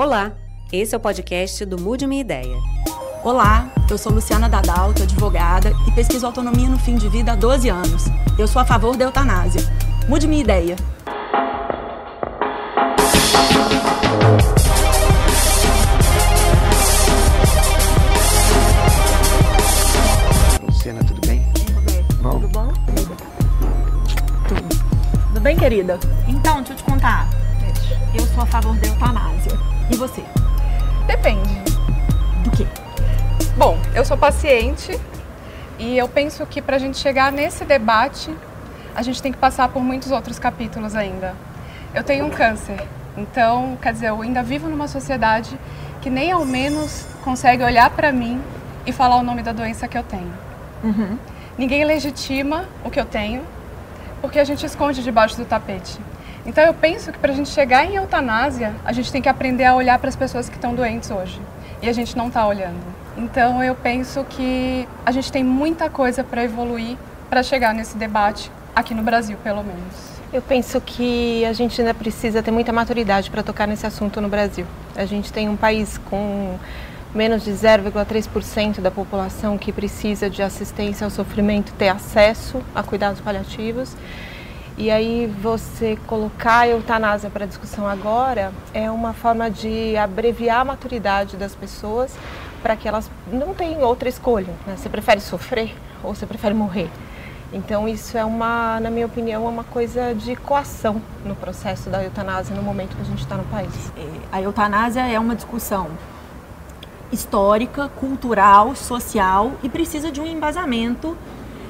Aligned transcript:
Olá, 0.00 0.32
esse 0.72 0.94
é 0.94 0.96
o 0.96 1.00
podcast 1.00 1.62
do 1.66 1.78
Mude 1.78 2.06
Minha 2.06 2.22
Ideia. 2.22 2.56
Olá, 3.22 3.70
eu 3.90 3.98
sou 3.98 4.10
Luciana 4.10 4.48
Dadalto, 4.48 5.02
advogada 5.02 5.74
e 5.86 5.92
pesquiso 5.92 6.24
autonomia 6.24 6.70
no 6.70 6.78
fim 6.78 6.96
de 6.96 7.06
vida 7.06 7.32
há 7.32 7.36
12 7.36 7.68
anos. 7.68 8.04
Eu 8.38 8.48
sou 8.48 8.62
a 8.62 8.64
favor 8.64 8.96
da 8.96 9.04
eutanásia. 9.04 9.60
Mude 10.08 10.26
minha 10.26 10.40
ideia. 10.40 10.74
Luciana, 20.62 21.04
tudo 21.04 21.20
bem? 21.26 21.42
Bom. 22.22 22.40
Tudo 22.40 22.48
bom? 22.48 22.72
Tudo. 24.48 24.68
Tudo 25.28 25.40
bem, 25.42 25.58
querida? 25.58 26.00
Então, 26.26 26.62
deixa 26.62 26.72
eu 26.72 26.76
te 26.78 26.84
contar. 26.84 27.28
Eu 28.14 28.26
sou 28.28 28.42
a 28.42 28.46
favor 28.46 28.74
da 28.76 28.88
eutanásia. 28.88 29.79
E 29.90 29.96
você? 29.96 30.24
Depende. 31.06 31.54
Do 32.44 32.50
quê? 32.50 32.66
Bom, 33.56 33.78
eu 33.94 34.04
sou 34.04 34.16
paciente 34.16 34.98
e 35.78 35.98
eu 35.98 36.08
penso 36.08 36.46
que 36.46 36.62
para 36.62 36.76
a 36.76 36.78
gente 36.78 36.98
chegar 36.98 37.32
nesse 37.32 37.64
debate, 37.64 38.34
a 38.94 39.02
gente 39.02 39.20
tem 39.20 39.32
que 39.32 39.38
passar 39.38 39.68
por 39.68 39.82
muitos 39.82 40.10
outros 40.10 40.38
capítulos 40.38 40.94
ainda. 40.94 41.34
Eu 41.94 42.04
tenho 42.04 42.24
um 42.24 42.30
câncer, 42.30 42.80
então, 43.16 43.76
quer 43.82 43.92
dizer, 43.92 44.08
eu 44.08 44.22
ainda 44.22 44.42
vivo 44.42 44.68
numa 44.68 44.88
sociedade 44.88 45.58
que 46.00 46.08
nem 46.08 46.30
ao 46.32 46.44
menos 46.44 47.06
consegue 47.22 47.62
olhar 47.62 47.90
para 47.90 48.12
mim 48.12 48.40
e 48.86 48.92
falar 48.92 49.16
o 49.16 49.22
nome 49.22 49.42
da 49.42 49.52
doença 49.52 49.86
que 49.88 49.98
eu 49.98 50.02
tenho. 50.02 50.32
Uhum. 50.82 51.18
Ninguém 51.58 51.84
legitima 51.84 52.66
o 52.84 52.90
que 52.90 52.98
eu 52.98 53.04
tenho, 53.04 53.42
porque 54.22 54.38
a 54.38 54.44
gente 54.44 54.64
esconde 54.64 55.02
debaixo 55.02 55.36
do 55.36 55.44
tapete. 55.44 55.98
Então 56.46 56.64
eu 56.64 56.72
penso 56.72 57.12
que 57.12 57.18
para 57.18 57.32
a 57.32 57.34
gente 57.34 57.50
chegar 57.50 57.84
em 57.84 57.96
eutanásia, 57.96 58.74
a 58.84 58.92
gente 58.92 59.12
tem 59.12 59.20
que 59.20 59.28
aprender 59.28 59.64
a 59.64 59.74
olhar 59.74 59.98
para 59.98 60.08
as 60.08 60.16
pessoas 60.16 60.48
que 60.48 60.56
estão 60.56 60.74
doentes 60.74 61.10
hoje. 61.10 61.40
E 61.82 61.88
a 61.88 61.92
gente 61.92 62.16
não 62.16 62.28
está 62.28 62.46
olhando. 62.46 62.80
Então 63.16 63.62
eu 63.62 63.74
penso 63.74 64.24
que 64.24 64.88
a 65.04 65.10
gente 65.10 65.30
tem 65.30 65.44
muita 65.44 65.90
coisa 65.90 66.24
para 66.24 66.42
evoluir 66.44 66.96
para 67.28 67.42
chegar 67.42 67.74
nesse 67.74 67.96
debate, 67.96 68.50
aqui 68.74 68.94
no 68.94 69.02
Brasil 69.02 69.36
pelo 69.42 69.62
menos. 69.62 70.10
Eu 70.32 70.40
penso 70.40 70.80
que 70.80 71.44
a 71.44 71.52
gente 71.52 71.80
ainda 71.80 71.92
precisa 71.92 72.42
ter 72.42 72.50
muita 72.50 72.72
maturidade 72.72 73.30
para 73.30 73.42
tocar 73.42 73.66
nesse 73.66 73.86
assunto 73.86 74.20
no 74.20 74.28
Brasil. 74.28 74.64
A 74.96 75.04
gente 75.04 75.32
tem 75.32 75.48
um 75.48 75.56
país 75.56 75.98
com 75.98 76.56
menos 77.14 77.44
de 77.44 77.50
0,3% 77.50 78.80
da 78.80 78.90
população 78.90 79.58
que 79.58 79.72
precisa 79.72 80.30
de 80.30 80.42
assistência 80.42 81.04
ao 81.04 81.10
sofrimento 81.10 81.72
ter 81.72 81.88
acesso 81.88 82.62
a 82.74 82.82
cuidados 82.82 83.20
paliativos. 83.20 83.96
E 84.80 84.90
aí 84.90 85.26
você 85.26 85.98
colocar 86.06 86.60
a 86.60 86.68
eutanásia 86.68 87.28
para 87.28 87.44
discussão 87.44 87.86
agora 87.86 88.50
é 88.72 88.90
uma 88.90 89.12
forma 89.12 89.50
de 89.50 89.94
abreviar 89.94 90.60
a 90.60 90.64
maturidade 90.64 91.36
das 91.36 91.54
pessoas 91.54 92.16
para 92.62 92.74
que 92.74 92.88
elas 92.88 93.10
não 93.30 93.52
tenham 93.52 93.82
outra 93.82 94.08
escolha. 94.08 94.54
Né? 94.66 94.74
Você 94.78 94.88
prefere 94.88 95.20
sofrer 95.20 95.76
ou 96.02 96.14
você 96.14 96.24
prefere 96.24 96.54
morrer? 96.54 96.88
Então 97.52 97.86
isso 97.86 98.16
é 98.16 98.24
uma, 98.24 98.80
na 98.80 98.88
minha 98.88 99.04
opinião, 99.04 99.44
uma 99.44 99.64
coisa 99.64 100.14
de 100.14 100.34
coação 100.34 101.02
no 101.26 101.36
processo 101.36 101.90
da 101.90 102.02
eutanásia 102.02 102.56
no 102.56 102.62
momento 102.62 102.96
que 102.96 103.02
a 103.02 103.04
gente 103.04 103.20
está 103.20 103.36
no 103.36 103.44
país. 103.44 103.92
É, 103.98 104.08
A 104.32 104.40
eutanásia 104.40 105.06
é 105.06 105.20
uma 105.20 105.36
discussão 105.36 105.88
histórica, 107.12 107.90
cultural, 107.96 108.74
social 108.74 109.52
e 109.62 109.68
precisa 109.68 110.10
de 110.10 110.22
um 110.22 110.26
embasamento 110.26 111.14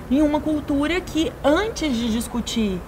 em 0.08 0.22
uma 0.22 0.41
cultura 0.41 1.00
que, 1.00 1.33
antes 1.42 1.92
de 1.92 2.12
discutir 2.12 2.81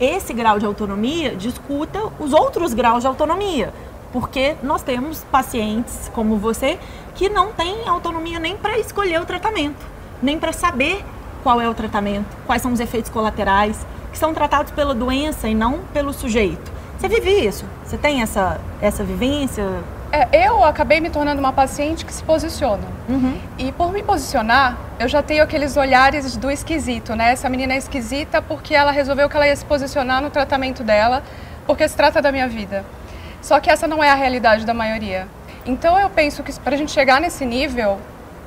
esse 0.00 0.32
grau 0.32 0.58
de 0.58 0.66
autonomia, 0.66 1.36
discuta 1.36 2.00
os 2.18 2.32
outros 2.32 2.74
graus 2.74 3.02
de 3.02 3.06
autonomia. 3.06 3.72
Porque 4.12 4.56
nós 4.62 4.82
temos 4.82 5.24
pacientes 5.24 6.10
como 6.14 6.36
você 6.36 6.78
que 7.14 7.28
não 7.28 7.52
têm 7.52 7.88
autonomia 7.88 8.38
nem 8.38 8.56
para 8.56 8.78
escolher 8.78 9.20
o 9.20 9.26
tratamento, 9.26 9.84
nem 10.22 10.38
para 10.38 10.52
saber 10.52 11.04
qual 11.42 11.60
é 11.60 11.68
o 11.68 11.74
tratamento, 11.74 12.26
quais 12.46 12.62
são 12.62 12.72
os 12.72 12.80
efeitos 12.80 13.10
colaterais, 13.10 13.86
que 14.10 14.18
são 14.18 14.32
tratados 14.32 14.72
pela 14.72 14.94
doença 14.94 15.48
e 15.48 15.54
não 15.54 15.80
pelo 15.92 16.12
sujeito. 16.12 16.72
Você 16.98 17.08
vive 17.08 17.46
isso? 17.46 17.64
Você 17.84 17.98
tem 17.98 18.22
essa, 18.22 18.60
essa 18.80 19.04
vivência? 19.04 19.82
É, 20.14 20.46
eu 20.46 20.62
acabei 20.62 21.00
me 21.00 21.10
tornando 21.10 21.40
uma 21.40 21.52
paciente 21.52 22.04
que 22.04 22.14
se 22.14 22.22
posiciona. 22.22 22.84
Uhum. 23.08 23.36
E 23.58 23.72
por 23.72 23.92
me 23.92 24.00
posicionar, 24.00 24.78
eu 25.00 25.08
já 25.08 25.20
tenho 25.24 25.42
aqueles 25.42 25.76
olhares 25.76 26.36
do 26.36 26.52
esquisito, 26.52 27.16
né? 27.16 27.32
Essa 27.32 27.48
menina 27.48 27.74
é 27.74 27.78
esquisita 27.78 28.40
porque 28.40 28.76
ela 28.76 28.92
resolveu 28.92 29.28
que 29.28 29.34
ela 29.34 29.48
ia 29.48 29.56
se 29.56 29.64
posicionar 29.64 30.22
no 30.22 30.30
tratamento 30.30 30.84
dela, 30.84 31.20
porque 31.66 31.88
se 31.88 31.96
trata 31.96 32.22
da 32.22 32.30
minha 32.30 32.46
vida. 32.46 32.84
Só 33.42 33.58
que 33.58 33.68
essa 33.68 33.88
não 33.88 34.04
é 34.04 34.08
a 34.08 34.14
realidade 34.14 34.64
da 34.64 34.72
maioria. 34.72 35.26
Então 35.66 35.98
eu 35.98 36.08
penso 36.08 36.44
que 36.44 36.52
para 36.60 36.76
a 36.76 36.78
gente 36.78 36.92
chegar 36.92 37.20
nesse 37.20 37.44
nível 37.44 37.98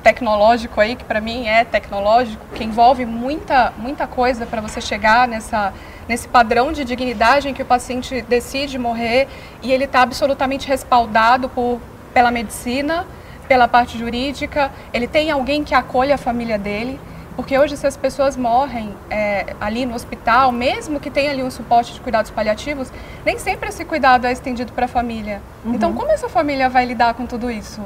tecnológico 0.08 0.80
aí, 0.80 0.96
que 0.96 1.04
para 1.04 1.20
mim 1.20 1.46
é 1.46 1.64
tecnológico, 1.64 2.42
que 2.54 2.64
envolve 2.64 3.04
muita, 3.04 3.74
muita 3.76 4.06
coisa 4.06 4.46
para 4.46 4.62
você 4.62 4.80
chegar 4.80 5.28
nessa, 5.28 5.72
nesse 6.08 6.26
padrão 6.26 6.72
de 6.72 6.82
dignidade 6.82 7.46
em 7.46 7.52
que 7.52 7.62
o 7.62 7.66
paciente 7.66 8.22
decide 8.22 8.78
morrer 8.78 9.28
e 9.62 9.70
ele 9.70 9.84
está 9.84 10.00
absolutamente 10.00 10.66
respaldado 10.66 11.50
por, 11.50 11.78
pela 12.14 12.30
medicina, 12.30 13.06
pela 13.46 13.68
parte 13.68 13.98
jurídica, 13.98 14.72
ele 14.94 15.06
tem 15.06 15.30
alguém 15.30 15.62
que 15.62 15.74
acolhe 15.74 16.12
a 16.12 16.18
família 16.18 16.58
dele. 16.58 16.98
Porque 17.36 17.56
hoje, 17.56 17.76
se 17.76 17.86
as 17.86 17.96
pessoas 17.96 18.36
morrem 18.36 18.92
é, 19.08 19.54
ali 19.60 19.86
no 19.86 19.94
hospital, 19.94 20.50
mesmo 20.50 20.98
que 20.98 21.08
tenha 21.08 21.30
ali 21.30 21.42
um 21.42 21.50
suporte 21.52 21.92
de 21.92 22.00
cuidados 22.00 22.32
paliativos, 22.32 22.90
nem 23.24 23.38
sempre 23.38 23.68
esse 23.68 23.84
cuidado 23.84 24.26
é 24.26 24.32
estendido 24.32 24.72
para 24.72 24.86
a 24.86 24.88
família. 24.88 25.40
Então, 25.64 25.92
como 25.92 26.10
essa 26.10 26.28
família 26.28 26.68
vai 26.68 26.84
lidar 26.84 27.14
com 27.14 27.26
tudo 27.26 27.48
isso? 27.48 27.80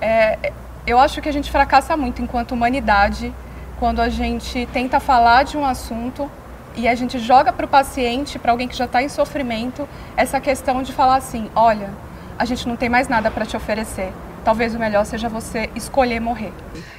É, 0.00 0.50
eu 0.86 0.98
acho 0.98 1.20
que 1.20 1.28
a 1.28 1.32
gente 1.32 1.50
fracassa 1.50 1.96
muito 1.96 2.22
enquanto 2.22 2.52
humanidade 2.52 3.34
quando 3.78 4.00
a 4.00 4.08
gente 4.08 4.66
tenta 4.72 4.98
falar 5.00 5.42
de 5.44 5.56
um 5.56 5.64
assunto 5.64 6.30
e 6.74 6.86
a 6.86 6.94
gente 6.94 7.18
joga 7.18 7.52
para 7.52 7.66
o 7.66 7.68
paciente, 7.68 8.38
para 8.38 8.52
alguém 8.52 8.68
que 8.68 8.76
já 8.76 8.84
está 8.84 9.02
em 9.02 9.08
sofrimento, 9.08 9.88
essa 10.16 10.40
questão 10.40 10.82
de 10.82 10.92
falar 10.92 11.16
assim: 11.16 11.50
olha, 11.54 11.90
a 12.38 12.44
gente 12.44 12.66
não 12.68 12.76
tem 12.76 12.88
mais 12.88 13.08
nada 13.08 13.30
para 13.30 13.44
te 13.44 13.56
oferecer. 13.56 14.12
Talvez 14.44 14.74
o 14.74 14.78
melhor 14.78 15.04
seja 15.04 15.28
você 15.28 15.68
escolher 15.74 16.20
morrer. 16.20 16.52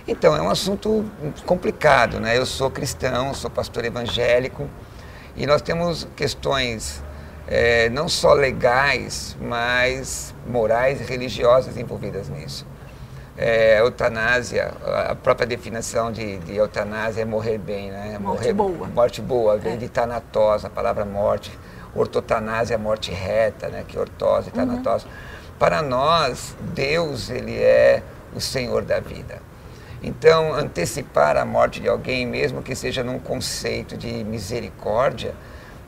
Então, 0.05 0.35
é 0.35 0.41
um 0.41 0.49
assunto 0.49 1.05
complicado, 1.45 2.19
né? 2.19 2.37
Eu 2.37 2.45
sou 2.45 2.69
cristão, 2.69 3.33
sou 3.33 3.49
pastor 3.49 3.85
evangélico 3.85 4.69
e 5.35 5.47
nós 5.47 5.61
temos 5.61 6.07
questões 6.15 7.01
eh, 7.47 7.89
não 7.89 8.09
só 8.09 8.33
legais, 8.33 9.37
mas 9.39 10.35
morais 10.45 10.99
e 10.99 11.05
religiosas 11.05 11.77
envolvidas 11.77 12.27
nisso. 12.27 12.65
É, 13.37 13.79
eutanásia, 13.79 14.73
a 15.09 15.13
própria 15.13 15.45
definição 15.45 16.11
de, 16.11 16.39
de 16.39 16.55
eutanásia 16.55 17.21
é 17.21 17.25
morrer 17.25 17.59
bem, 17.59 17.91
né? 17.91 18.17
Morte 18.19 18.51
morrer, 18.51 18.53
boa. 18.53 18.87
Morte 18.87 19.21
boa, 19.21 19.57
vem 19.57 19.73
É. 19.73 19.77
de 19.77 19.87
tanatos, 19.87 20.65
a 20.65 20.69
palavra 20.69 21.05
morte. 21.05 21.51
Ortotanásia 21.93 22.73
é 22.73 22.77
morte 22.77 23.11
reta, 23.11 23.67
né? 23.69 23.83
Que 23.87 23.97
ortose, 23.97 24.49
tanatos. 24.49 25.05
Para 25.59 25.83
nós, 25.83 26.55
Deus, 26.73 27.29
ele 27.29 27.55
é 27.57 28.01
o 28.35 28.39
Senhor 28.41 28.83
da 28.83 28.99
vida. 28.99 29.39
Então, 30.01 30.53
antecipar 30.53 31.37
a 31.37 31.45
morte 31.45 31.79
de 31.79 31.87
alguém, 31.87 32.25
mesmo 32.25 32.61
que 32.63 32.75
seja 32.75 33.03
num 33.03 33.19
conceito 33.19 33.95
de 33.97 34.23
misericórdia, 34.23 35.33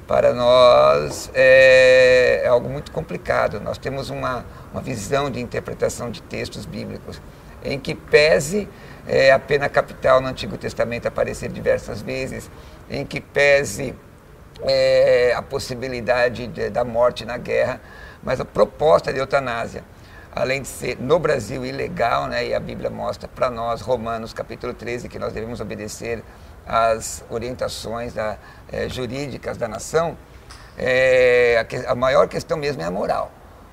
para 0.07 0.33
nós 0.33 1.29
é, 1.35 2.41
é 2.43 2.47
algo 2.47 2.67
muito 2.69 2.91
complicado. 2.91 3.59
Nós 3.59 3.77
temos 3.77 4.09
uma, 4.09 4.43
uma 4.71 4.81
visão 4.81 5.29
de 5.29 5.39
interpretação 5.39 6.09
de 6.09 6.21
textos 6.23 6.65
bíblicos 6.65 7.21
em 7.63 7.79
que 7.79 7.93
pese 7.95 8.67
é, 9.07 9.31
a 9.31 9.39
pena 9.39 9.67
capital 9.69 10.21
no 10.21 10.27
Antigo 10.27 10.57
Testamento 10.57 11.07
aparecer 11.07 11.49
diversas 11.51 12.01
vezes, 12.01 12.49
em 12.89 13.05
que 13.05 13.19
pese 13.19 13.95
é, 14.61 15.33
a 15.35 15.41
possibilidade 15.41 16.47
de- 16.47 16.69
da 16.69 16.83
morte 16.83 17.23
na 17.25 17.37
guerra, 17.37 17.79
mas 18.21 18.39
a 18.39 18.45
proposta 18.45 19.11
de 19.13 19.19
eutanásia, 19.19 19.83
além 20.35 20.61
de 20.61 20.67
ser 20.67 20.97
no 20.99 21.17
Brasil 21.17 21.65
ilegal, 21.65 22.27
né, 22.27 22.45
e 22.47 22.53
a 22.53 22.59
Bíblia 22.59 22.89
mostra 22.89 23.27
para 23.27 23.49
nós, 23.49 23.81
Romanos 23.81 24.33
capítulo 24.33 24.73
13, 24.73 25.07
que 25.07 25.17
nós 25.17 25.31
devemos 25.33 25.59
obedecer 25.61 26.21
às 26.67 27.23
orientações 27.29 28.13
da, 28.13 28.37
eh, 28.71 28.89
jurídicas 28.89 29.57
da 29.57 29.67
nação, 29.67 30.17
é, 30.77 31.57
a, 31.59 31.63
que- 31.63 31.85
a 31.85 31.95
maior 31.95 32.27
questão 32.27 32.57
mesmo 32.57 32.81
é 32.81 32.85
a 32.85 32.91
moral. 32.91 33.31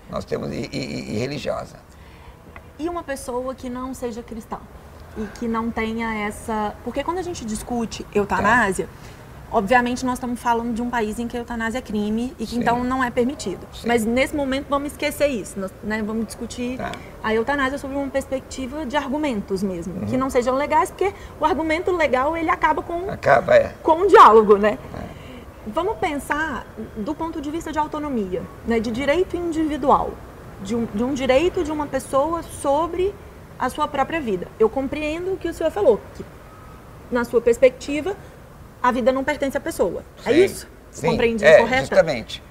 Nós 0.08 0.24
temos 0.24 0.50
e, 0.52 0.68
e- 0.72 1.14
e 1.14 1.18
religiosa. 1.18 1.76
E 2.78 2.88
uma 2.88 3.02
pessoa 3.02 3.54
que 3.54 3.68
não 3.70 3.94
seja 3.94 4.22
cristã 4.22 4.58
e 5.16 5.24
que 5.38 5.48
não 5.48 5.70
tenha 5.70 6.14
essa. 6.26 6.74
Porque 6.84 7.02
quando 7.02 7.18
a 7.18 7.22
gente 7.22 7.44
discute 7.44 8.06
eutanásia, 8.14 8.86
obviamente 9.50 10.04
nós 10.04 10.14
estamos 10.14 10.38
falando 10.38 10.74
de 10.74 10.82
um 10.82 10.90
país 10.90 11.18
em 11.18 11.26
que 11.26 11.36
a 11.36 11.40
eutanásia 11.40 11.78
é 11.78 11.80
crime 11.80 12.34
e 12.38 12.44
que 12.44 12.54
Sim. 12.54 12.60
então 12.60 12.84
não 12.84 13.02
é 13.02 13.10
permitido. 13.10 13.66
Sim. 13.72 13.88
Mas 13.88 14.04
nesse 14.04 14.36
momento 14.36 14.66
vamos 14.68 14.92
esquecer 14.92 15.28
isso, 15.28 15.58
nós, 15.58 15.72
né? 15.82 16.02
Vamos 16.02 16.26
discutir 16.26 16.76
Tá. 16.76 16.92
a 17.22 17.32
eutanásia 17.34 17.78
sob 17.78 17.94
uma 17.94 18.08
perspectiva 18.08 18.84
de 18.84 18.94
argumentos 18.96 19.62
mesmo, 19.62 20.00
Uhum. 20.00 20.06
que 20.06 20.16
não 20.18 20.28
sejam 20.28 20.54
legais, 20.54 20.90
porque 20.90 21.14
o 21.40 21.44
argumento 21.46 21.90
legal 21.96 22.36
ele 22.36 22.50
acaba 22.50 22.82
com 22.82 23.08
Acaba, 23.10 23.54
é. 23.56 23.74
com 23.82 23.92
um 24.02 24.06
diálogo, 24.06 24.56
né? 24.58 24.78
Vamos 25.66 25.96
pensar 25.96 26.64
do 26.96 27.14
ponto 27.14 27.40
de 27.40 27.50
vista 27.50 27.72
de 27.72 27.78
autonomia, 27.78 28.42
né, 28.66 28.78
de 28.78 28.90
direito 28.90 29.34
individual. 29.36 30.10
De 30.62 30.74
um, 30.74 30.86
de 30.86 31.04
um 31.04 31.14
direito 31.14 31.62
de 31.62 31.70
uma 31.70 31.86
pessoa 31.86 32.42
sobre 32.42 33.14
a 33.58 33.68
sua 33.68 33.88
própria 33.88 34.20
vida. 34.20 34.48
Eu 34.58 34.68
compreendo 34.68 35.34
o 35.34 35.36
que 35.36 35.48
o 35.48 35.54
senhor 35.54 35.70
falou, 35.70 36.00
que 36.14 36.24
na 37.10 37.24
sua 37.24 37.40
perspectiva, 37.40 38.16
a 38.82 38.92
vida 38.92 39.12
não 39.12 39.24
pertence 39.24 39.56
à 39.56 39.60
pessoa. 39.60 40.02
É 40.24 40.32
Sim, 40.32 40.44
isso? 40.44 40.68
Sim, 40.90 41.10
Compreendi 41.10 41.44
é, 41.44 41.58
correta? 41.58 41.80
justamente. 41.80 42.42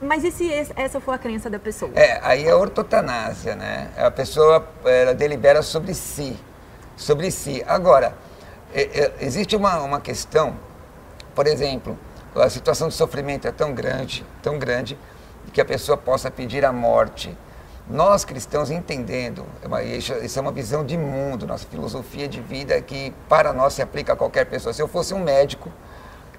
Mas 0.00 0.24
e 0.24 0.30
se 0.30 0.50
essa 0.76 1.00
for 1.00 1.12
a 1.12 1.18
crença 1.18 1.48
da 1.48 1.58
pessoa? 1.58 1.90
É, 1.94 2.20
aí 2.22 2.46
é 2.46 2.54
ortotanásia, 2.54 3.54
né? 3.54 3.90
A 3.96 4.10
pessoa 4.10 4.66
ela 4.84 5.14
delibera 5.14 5.62
sobre 5.62 5.94
si, 5.94 6.36
sobre 6.96 7.30
si. 7.30 7.64
Agora, 7.66 8.14
é, 8.74 8.82
é, 8.82 9.12
existe 9.20 9.56
uma, 9.56 9.80
uma 9.80 10.00
questão, 10.00 10.56
por 11.34 11.46
exemplo, 11.46 11.98
a 12.34 12.50
situação 12.50 12.88
de 12.88 12.94
sofrimento 12.94 13.46
é 13.46 13.52
tão 13.52 13.72
grande, 13.72 14.26
tão 14.42 14.58
grande, 14.58 14.98
que 15.54 15.60
a 15.60 15.64
pessoa 15.64 15.96
possa 15.96 16.30
pedir 16.30 16.64
a 16.64 16.72
morte. 16.72 17.34
Nós 17.88 18.24
cristãos 18.24 18.70
entendendo, 18.70 19.44
é 19.62 19.66
uma- 19.68 19.82
isso 19.82 20.38
é 20.38 20.42
uma 20.42 20.50
visão 20.50 20.84
de 20.84 20.96
mundo, 20.98 21.46
nossa 21.46 21.64
filosofia 21.66 22.26
de 22.26 22.40
vida 22.40 22.80
que 22.82 23.12
para 23.28 23.52
nós 23.52 23.74
se 23.74 23.80
aplica 23.82 24.14
a 24.14 24.16
qualquer 24.16 24.46
pessoa. 24.46 24.72
Se 24.72 24.82
eu 24.82 24.88
fosse 24.88 25.14
um 25.14 25.20
médico 25.20 25.70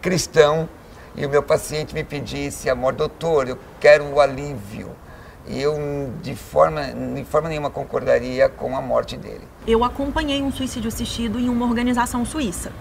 cristão 0.01 0.67
e 1.15 1.25
o 1.25 1.29
meu 1.29 1.41
paciente 1.41 1.93
me 1.95 2.03
pedisse 2.03 2.69
a 2.69 2.75
morte, 2.75 2.97
doutor, 2.97 3.47
eu 3.47 3.57
quero 3.79 4.03
o 4.05 4.19
alívio, 4.19 4.89
e 5.47 5.61
eu 5.61 6.11
de 6.21 6.35
forma, 6.35 6.81
de 7.15 7.23
forma 7.23 7.47
nenhuma 7.47 7.69
concordaria 7.69 8.49
com 8.49 8.75
a 8.75 8.81
morte 8.81 9.15
dele. 9.15 9.47
Eu 9.65 9.83
acompanhei 9.83 10.41
um 10.41 10.51
suicídio 10.51 10.89
assistido 10.89 11.39
em 11.39 11.47
uma 11.47 11.65
organização 11.65 12.25
suíça. 12.25 12.71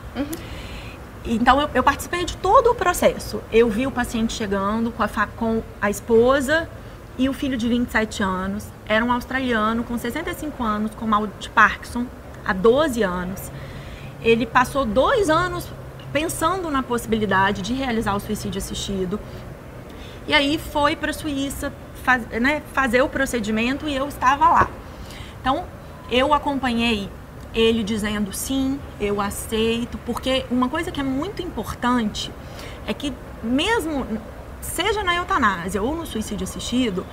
Então 1.25 1.61
eu, 1.61 1.71
eu 1.75 1.83
participei 1.83 2.25
de 2.25 2.37
todo 2.37 2.71
o 2.71 2.75
processo. 2.75 3.41
Eu 3.51 3.69
vi 3.71 3.87
o 3.87 3.91
paciente 3.91 4.33
chegando 4.35 4.91
com 4.93 5.03
a, 5.03 5.09
com 5.37 5.63
a 5.81 5.89
esposa 5.91 6.69
e 7.17 7.29
o 7.29 7.33
filho 7.33 7.57
de 7.57 7.69
27 7.69 8.23
anos. 8.23 8.67
Era 8.87 9.05
um 9.05 9.11
australiano 9.13 9.83
com 9.85 9.97
65 9.97 10.63
anos, 10.63 10.91
com 10.95 11.07
mal 11.07 11.27
de 11.27 11.49
Parkinson, 11.49 12.05
há 12.45 12.53
12 12.53 13.03
anos. 13.03 13.51
Ele 14.23 14.45
passou 14.47 14.85
dois 14.85 15.31
anos 15.31 15.67
pensando 16.13 16.71
na 16.71 16.83
possibilidade 16.83 17.63
de 17.63 17.73
realizar 17.73 18.15
o 18.15 18.21
suicídio 18.21 18.59
assistido. 18.59 19.19
E 20.27 20.33
aí 20.35 20.59
foi 20.59 20.95
para 20.97 21.11
a 21.11 21.15
Suíça 21.15 21.73
faz- 22.03 22.27
né, 22.41 22.63
fazer 22.73 23.03
o 23.03 23.09
procedimento 23.09 23.89
e 23.89 23.95
eu 23.95 24.09
estava 24.09 24.49
lá. 24.49 24.69
Então, 25.41 25.65
eu 26.11 26.33
acompanhei 26.33 27.11
ele 27.55 27.83
dizendo 27.83 28.33
sim, 28.33 28.79
eu 29.01 29.21
aceito, 29.21 29.99
porque 30.07 30.45
uma 30.51 30.69
coisa 30.69 30.91
que 30.91 31.01
é 31.01 31.05
muito 31.05 31.41
importante 31.43 32.31
é 32.87 32.93
que 32.93 33.13
mesmo 33.43 34.07
seja 34.61 35.03
na 35.05 35.15
eutanásia 35.17 35.83
ou 35.83 35.95
no 35.95 36.07
suicídio 36.07 36.45
assistido, 36.45 37.07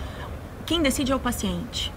quem 0.65 0.81
decide 0.81 1.11
é 1.11 1.15
o 1.15 1.19
paciente. 1.19 1.91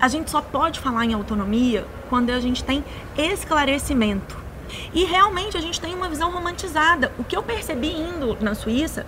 A 0.00 0.08
gente 0.08 0.30
só 0.30 0.40
pode 0.40 0.80
falar 0.80 1.04
em 1.04 1.14
autonomia 1.14 1.86
quando 2.10 2.30
a 2.30 2.40
gente 2.40 2.62
tem 2.62 2.84
esclarecimento. 3.16 4.36
E 4.92 5.04
realmente 5.04 5.56
a 5.56 5.60
gente 5.60 5.80
tem 5.80 5.94
uma 5.94 6.08
visão 6.08 6.30
romantizada. 6.30 7.12
O 7.18 7.24
que 7.24 7.36
eu 7.36 7.42
percebi 7.42 7.92
indo 7.92 8.36
na 8.40 8.54
Suíça, 8.54 9.06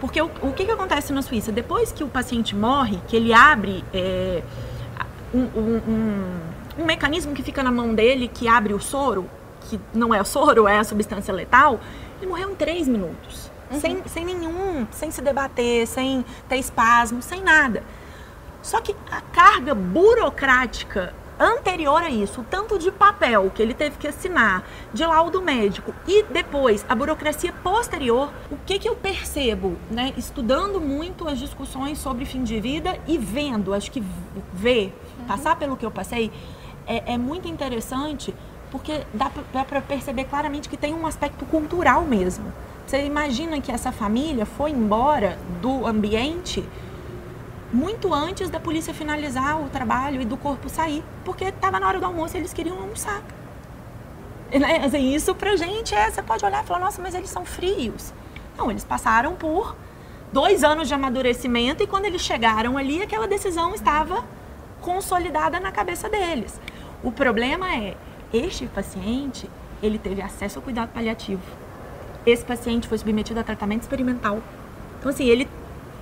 porque 0.00 0.20
o, 0.20 0.30
o 0.42 0.52
que, 0.52 0.64
que 0.64 0.70
acontece 0.70 1.12
na 1.12 1.22
Suíça? 1.22 1.52
Depois 1.52 1.92
que 1.92 2.02
o 2.04 2.08
paciente 2.08 2.54
morre, 2.54 2.98
que 3.08 3.16
ele 3.16 3.32
abre 3.32 3.84
é, 3.92 4.42
um, 5.32 5.40
um- 5.40 5.82
um- 5.88 6.40
um 6.78 6.84
mecanismo 6.84 7.34
que 7.34 7.42
fica 7.42 7.62
na 7.62 7.70
mão 7.70 7.94
dele 7.94 8.28
que 8.28 8.48
abre 8.48 8.74
o 8.74 8.80
soro, 8.80 9.28
que 9.62 9.80
não 9.92 10.14
é 10.14 10.20
o 10.20 10.24
soro, 10.24 10.68
é 10.68 10.78
a 10.78 10.84
substância 10.84 11.32
letal, 11.32 11.80
ele 12.20 12.30
morreu 12.30 12.50
em 12.50 12.54
três 12.54 12.86
minutos. 12.88 13.50
Sem, 13.80 14.02
sem 14.06 14.24
nenhum, 14.24 14.86
sem 14.92 15.10
se 15.10 15.20
debater, 15.20 15.86
sem 15.86 16.24
ter 16.48 16.56
espasmo, 16.56 17.20
sem 17.22 17.42
nada. 17.42 17.82
Só 18.62 18.80
que 18.80 18.94
a 19.10 19.20
carga 19.20 19.74
burocrática 19.74 21.12
anterior 21.38 22.00
a 22.02 22.10
isso, 22.10 22.42
o 22.42 22.44
tanto 22.44 22.78
de 22.78 22.90
papel 22.92 23.50
que 23.54 23.60
ele 23.60 23.74
teve 23.74 23.96
que 23.96 24.06
assinar, 24.06 24.64
de 24.92 25.04
laudo 25.04 25.42
médico 25.42 25.92
e 26.06 26.22
depois 26.24 26.84
a 26.88 26.94
burocracia 26.94 27.52
posterior, 27.52 28.32
o 28.50 28.56
que 28.64 28.78
que 28.78 28.88
eu 28.88 28.94
percebo, 28.94 29.76
né, 29.90 30.14
estudando 30.16 30.80
muito 30.80 31.28
as 31.28 31.38
discussões 31.38 31.98
sobre 31.98 32.24
fim 32.24 32.44
de 32.44 32.60
vida 32.60 32.98
e 33.06 33.18
vendo, 33.18 33.74
acho 33.74 33.90
que 33.90 34.02
ver, 34.52 34.96
passar 35.26 35.56
pelo 35.56 35.76
que 35.76 35.84
eu 35.84 35.90
passei, 35.90 36.30
é, 36.86 37.14
é 37.14 37.18
muito 37.18 37.48
interessante 37.48 38.34
porque 38.70 39.02
dá 39.14 39.30
para 39.64 39.80
perceber 39.80 40.24
claramente 40.24 40.68
que 40.68 40.76
tem 40.76 40.92
um 40.92 41.06
aspecto 41.06 41.46
cultural 41.46 42.02
mesmo. 42.02 42.52
Você 42.86 43.04
imagina 43.04 43.60
que 43.60 43.70
essa 43.70 43.92
família 43.92 44.44
foi 44.44 44.72
embora 44.72 45.38
do 45.62 45.86
ambiente 45.86 46.64
muito 47.72 48.12
antes 48.12 48.50
da 48.50 48.60
polícia 48.60 48.92
finalizar 48.92 49.60
o 49.60 49.68
trabalho 49.68 50.20
e 50.20 50.24
do 50.24 50.36
corpo 50.36 50.68
sair, 50.68 51.02
porque 51.24 51.44
estava 51.44 51.80
na 51.80 51.88
hora 51.88 51.98
do 51.98 52.06
almoço 52.06 52.36
e 52.36 52.40
eles 52.40 52.52
queriam 52.52 52.78
almoçar. 52.78 53.22
Né, 54.52 54.84
assim, 54.84 55.12
isso 55.12 55.34
pra 55.34 55.56
gente 55.56 55.94
é, 55.94 56.10
você 56.10 56.22
pode 56.22 56.44
olhar 56.44 56.62
e 56.62 56.66
falar, 56.66 56.80
nossa, 56.80 57.02
mas 57.02 57.14
eles 57.14 57.30
são 57.30 57.44
frios. 57.44 58.12
Não, 58.56 58.70
eles 58.70 58.84
passaram 58.84 59.34
por 59.34 59.74
dois 60.32 60.62
anos 60.62 60.86
de 60.86 60.94
amadurecimento 60.94 61.82
e 61.82 61.86
quando 61.86 62.04
eles 62.04 62.22
chegaram 62.22 62.78
ali, 62.78 63.02
aquela 63.02 63.26
decisão 63.26 63.74
estava 63.74 64.24
consolidada 64.80 65.58
na 65.58 65.72
cabeça 65.72 66.08
deles. 66.08 66.60
O 67.04 67.12
problema 67.12 67.72
é, 67.74 67.94
este 68.32 68.66
paciente, 68.66 69.48
ele 69.82 69.98
teve 69.98 70.22
acesso 70.22 70.58
ao 70.58 70.62
cuidado 70.62 70.88
paliativo. 70.88 71.42
Esse 72.24 72.42
paciente 72.42 72.88
foi 72.88 72.96
submetido 72.96 73.38
a 73.38 73.44
tratamento 73.44 73.82
experimental. 73.82 74.40
Então, 74.98 75.10
assim, 75.10 75.26
ele 75.26 75.46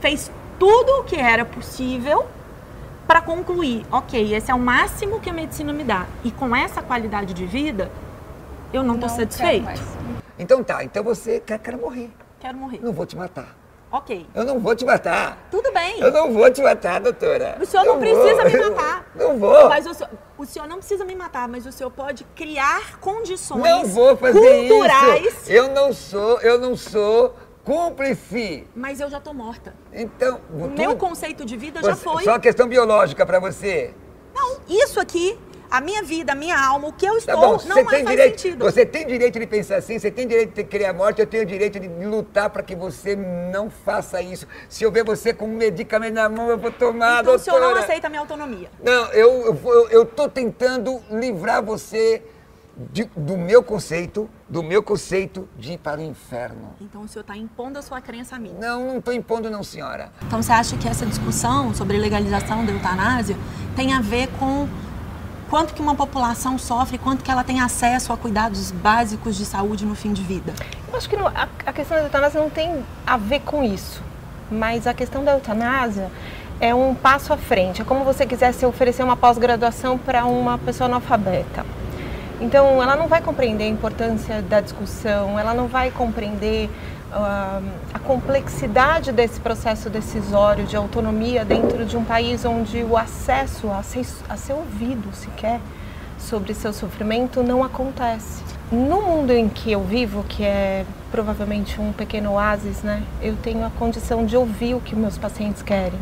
fez 0.00 0.30
tudo 0.60 1.00
o 1.00 1.04
que 1.04 1.16
era 1.16 1.44
possível 1.44 2.24
para 3.04 3.20
concluir, 3.20 3.84
ok, 3.90 4.32
esse 4.32 4.48
é 4.50 4.54
o 4.54 4.60
máximo 4.60 5.20
que 5.20 5.28
a 5.28 5.32
medicina 5.32 5.72
me 5.72 5.82
dá. 5.82 6.06
E 6.22 6.30
com 6.30 6.54
essa 6.54 6.80
qualidade 6.80 7.34
de 7.34 7.44
vida, 7.44 7.90
eu 8.72 8.84
não 8.84 8.94
estou 8.94 9.08
satisfeito. 9.08 9.68
Então 10.38 10.62
tá, 10.62 10.84
então 10.84 11.02
você 11.02 11.40
quer, 11.40 11.58
quer 11.58 11.76
morrer. 11.76 12.10
Quero 12.38 12.56
morrer. 12.56 12.80
Não 12.80 12.92
vou 12.92 13.04
te 13.04 13.16
matar. 13.16 13.61
Ok. 13.92 14.26
Eu 14.34 14.44
não 14.44 14.58
vou 14.58 14.74
te 14.74 14.84
matar. 14.86 15.46
Tudo 15.50 15.70
bem. 15.72 16.00
Eu 16.00 16.10
não 16.10 16.32
vou 16.32 16.50
te 16.50 16.62
matar, 16.62 16.98
doutora. 16.98 17.58
O 17.60 17.66
senhor 17.66 17.84
não 17.84 17.94
Eu 17.94 18.00
precisa 18.00 18.42
vou. 18.42 18.50
me 18.50 18.70
matar. 18.70 19.06
Não 19.14 19.38
vou. 19.38 19.68
Mas 19.68 19.86
o 19.86 19.92
senhor, 19.92 20.10
o 20.38 20.46
senhor 20.46 20.66
não 20.66 20.78
precisa 20.78 21.04
me 21.04 21.14
matar, 21.14 21.46
mas 21.46 21.66
o 21.66 21.70
senhor 21.72 21.90
pode 21.90 22.24
criar 22.34 22.98
condições 22.98 23.62
Não 23.62 23.84
vou 23.84 24.16
fazer 24.16 24.68
culturais. 24.68 25.26
isso. 25.26 25.52
Eu 25.52 25.68
não 25.68 25.92
sou, 25.92 26.40
eu 26.40 26.58
não 26.58 26.74
sou 26.74 27.34
cúmplice. 27.62 28.66
Mas 28.74 29.00
eu 29.00 29.10
já 29.10 29.20
tô 29.20 29.34
morta. 29.34 29.74
Então, 29.92 30.40
O 30.50 30.68
tu- 30.68 30.78
meu 30.80 30.96
conceito 30.96 31.44
de 31.44 31.56
vida 31.58 31.82
já 31.82 31.94
você- 31.94 32.02
foi. 32.04 32.24
Só 32.24 32.38
questão 32.38 32.66
biológica 32.66 33.26
para 33.26 33.38
você. 33.38 33.94
Não, 34.34 34.56
isso 34.68 34.98
aqui, 34.98 35.38
a 35.72 35.80
minha 35.80 36.02
vida, 36.02 36.32
a 36.32 36.34
minha 36.34 36.58
alma, 36.58 36.88
o 36.88 36.92
que 36.92 37.06
eu 37.06 37.12
Tá 37.14 37.18
estou, 37.18 37.36
bom, 37.58 37.64
não 37.66 37.76
mais 37.76 37.88
tem 37.88 38.04
faz 38.04 38.06
direito, 38.08 38.40
sentido. 38.40 38.64
você 38.64 38.84
tem 38.84 39.06
direito 39.06 39.38
de 39.40 39.46
pensar 39.46 39.76
assim, 39.76 39.98
você 39.98 40.10
tem 40.10 40.26
direito 40.28 40.54
de 40.54 40.64
criar 40.64 40.90
a 40.90 40.92
morte, 40.92 41.20
eu 41.20 41.26
tenho 41.26 41.46
direito 41.46 41.80
de 41.80 41.88
lutar 42.04 42.50
para 42.50 42.62
que 42.62 42.76
você 42.76 43.16
não 43.16 43.70
faça 43.70 44.20
isso. 44.20 44.46
Se 44.68 44.84
eu 44.84 44.92
ver 44.92 45.02
você 45.04 45.32
com 45.32 45.46
um 45.46 45.56
medicamento 45.56 46.14
na 46.14 46.28
mão, 46.28 46.48
eu 46.50 46.58
vou 46.58 46.70
tomar, 46.70 47.22
então 47.22 47.34
o 47.34 47.38
senhor 47.38 47.56
não 47.58 47.68
doutora. 47.68 47.84
aceita 47.86 48.06
a 48.06 48.10
minha 48.10 48.20
autonomia. 48.20 48.68
Não, 48.84 49.06
eu, 49.12 49.58
eu, 49.64 49.88
eu 49.90 50.04
tô 50.04 50.28
tentando 50.28 51.00
livrar 51.10 51.62
você 51.62 52.22
de- 52.90 53.10
do 53.16 53.36
meu 53.36 53.62
conceito, 53.62 54.28
do 54.48 54.62
meu 54.62 54.82
conceito 54.82 55.48
de 55.58 55.72
ir 55.72 55.78
para 55.78 56.00
o 56.00 56.02
inferno. 56.02 56.74
Então 56.80 57.02
o 57.02 57.08
senhor 57.08 57.20
está 57.22 57.36
impondo 57.36 57.78
a 57.78 57.82
sua 57.82 58.00
crença 58.00 58.36
a 58.36 58.38
mim. 58.38 58.54
Não, 58.58 58.86
não 58.88 58.98
estou 58.98 59.12
impondo 59.14 59.50
não, 59.50 59.62
senhora. 59.62 60.10
Então 60.26 60.42
você 60.42 60.52
acha 60.52 60.76
que 60.76 60.88
essa 60.88 61.04
discussão 61.06 61.74
sobre 61.74 61.98
legalização 61.98 62.64
da 62.64 62.72
eutanásia 62.72 63.36
tem 63.76 63.92
a 63.94 64.00
ver 64.00 64.28
com 64.38 64.66
quanto 65.52 65.74
que 65.74 65.82
uma 65.82 65.94
população 65.94 66.56
sofre, 66.56 66.96
quanto 66.96 67.22
que 67.22 67.30
ela 67.30 67.44
tem 67.44 67.60
acesso 67.60 68.10
a 68.10 68.16
cuidados 68.16 68.70
básicos 68.70 69.36
de 69.36 69.44
saúde 69.44 69.84
no 69.84 69.94
fim 69.94 70.10
de 70.10 70.22
vida? 70.22 70.54
Eu 70.90 70.96
acho 70.96 71.06
que 71.06 71.14
não- 71.14 71.26
a, 71.26 71.46
a 71.66 71.72
questão 71.74 71.98
da 71.98 72.04
eutanásia 72.04 72.40
não 72.40 72.48
tem 72.48 72.82
a 73.06 73.18
ver 73.18 73.40
com 73.40 73.62
isso, 73.62 74.02
mas 74.50 74.86
a 74.86 74.94
questão 74.94 75.22
da 75.22 75.32
eutanásia 75.32 76.10
é 76.58 76.74
um 76.74 76.94
passo 76.94 77.34
à 77.34 77.36
frente. 77.36 77.82
É 77.82 77.84
como 77.84 78.02
você 78.02 78.24
quisesse 78.24 78.64
oferecer 78.64 79.02
uma 79.02 79.14
pós-graduação 79.14 79.98
para 79.98 80.24
uma 80.24 80.56
pessoa 80.56 80.88
analfabeta. 80.88 81.66
Então, 82.40 82.82
ela 82.82 82.96
não 82.96 83.06
vai 83.06 83.20
compreender 83.20 83.64
a 83.64 83.68
importância 83.68 84.40
da 84.40 84.58
discussão, 84.58 85.38
ela 85.38 85.52
não 85.52 85.68
vai 85.68 85.90
compreender 85.90 86.70
a 87.14 87.98
complexidade 87.98 89.12
desse 89.12 89.38
processo 89.38 89.90
decisório 89.90 90.64
de 90.64 90.76
autonomia 90.76 91.44
dentro 91.44 91.84
de 91.84 91.96
um 91.96 92.04
país 92.04 92.44
onde 92.44 92.82
o 92.82 92.96
acesso 92.96 93.70
a 93.70 93.82
ser, 93.82 94.06
a 94.28 94.36
ser 94.36 94.54
ouvido 94.54 95.14
sequer 95.14 95.60
sobre 96.18 96.54
seu 96.54 96.72
sofrimento 96.72 97.42
não 97.42 97.62
acontece. 97.62 98.42
No 98.70 99.02
mundo 99.02 99.32
em 99.32 99.48
que 99.48 99.70
eu 99.70 99.82
vivo, 99.84 100.24
que 100.24 100.42
é 100.42 100.86
provavelmente 101.10 101.78
um 101.78 101.92
pequeno 101.92 102.32
oásis, 102.32 102.82
né, 102.82 103.02
eu 103.20 103.36
tenho 103.36 103.66
a 103.66 103.70
condição 103.70 104.24
de 104.24 104.36
ouvir 104.36 104.74
o 104.74 104.80
que 104.80 104.96
meus 104.96 105.18
pacientes 105.18 105.60
querem, 105.60 105.98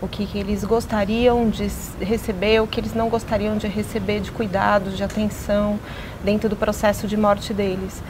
o 0.00 0.08
que, 0.08 0.26
eles 0.36 0.64
gostariam 0.64 1.48
de 1.48 1.70
receber, 2.00 2.60
o 2.60 2.66
que 2.66 2.80
eles 2.80 2.94
não 2.94 3.08
gostariam 3.08 3.56
de 3.56 3.68
receber 3.68 4.20
de 4.20 4.32
cuidados, 4.32 4.96
de 4.96 5.04
atenção 5.04 5.78
dentro 6.24 6.48
do 6.48 6.56
processo 6.56 7.06
de 7.06 7.16
morte 7.16 7.54
deles. 7.54 8.02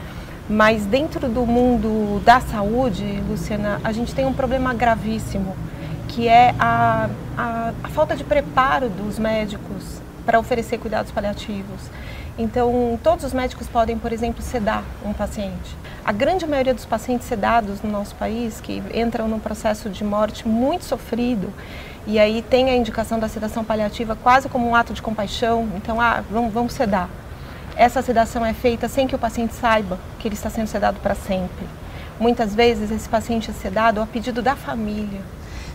Mas 0.49 0.87
dentro 0.87 1.29
do 1.29 1.45
mundo 1.45 2.23
da 2.25 2.41
saúde, 2.41 3.23
Luciana, 3.29 3.79
a 3.85 3.93
gente 3.93 4.15
tem 4.15 4.25
um 4.25 4.33
problema 4.33 4.73
gravíssimo, 4.73 5.55
que 6.09 6.27
é 6.27 6.55
a, 6.59 7.11
a, 7.37 7.73
a 7.85 7.89
falta 7.89 8.17
de 8.17 8.25
preparo 8.25 8.89
dos 8.89 9.19
médicos 9.19 10.01
para 10.25 10.39
oferecer 10.39 10.79
cuidados 10.79 11.13
paliativos. 11.13 11.91
Então, 12.39 12.99
todos 13.03 13.27
os 13.27 13.35
médicos 13.35 13.67
podem, 13.67 13.99
por 13.99 14.11
exemplo, 14.11 14.41
sedar 14.41 14.85
um 15.05 15.13
paciente. 15.13 15.77
A 16.03 16.13
grande 16.13 16.47
maioria 16.47 16.73
dos 16.73 16.87
pacientes 16.87 17.27
sedados 17.27 17.83
no 17.83 17.91
nosso 17.91 18.15
país, 18.15 18.59
que 18.59 18.83
entram 18.95 19.29
num 19.29 19.39
processo 19.39 19.91
de 19.91 20.03
morte 20.03 20.49
muito 20.49 20.85
sofrido, 20.85 21.53
e 22.07 22.19
aí 22.19 22.41
tem 22.41 22.71
a 22.71 22.77
indicação 22.77 23.19
da 23.19 23.29
sedação 23.29 23.63
paliativa 23.63 24.17
quase 24.17 24.49
como 24.49 24.67
um 24.67 24.75
ato 24.75 24.95
de 24.95 25.03
compaixão, 25.03 25.69
então, 25.77 26.01
ah, 26.01 26.23
vamos, 26.31 26.55
vamos 26.55 26.73
sedar. 26.73 27.11
Essa 27.79 28.03
sedação 28.03 28.45
é 28.45 28.53
feita 28.53 28.89
sem 28.89 29.07
que 29.07 29.15
o 29.15 29.19
paciente 29.21 29.55
saiba 29.55 30.01
que 30.19 30.27
ele 30.27 30.35
está 30.35 30.51
sendo 30.51 30.67
sedado 30.67 30.99
para 30.99 31.15
sempre. 31.15 31.65
Muitas 32.19 32.53
vezes 32.53 32.91
esse 32.91 33.09
paciente 33.09 33.53
é 33.53 33.55
sedado 33.55 34.01
a 34.01 34.07
pedido 34.07 34.43
da 34.43 34.57
família, 34.57 35.21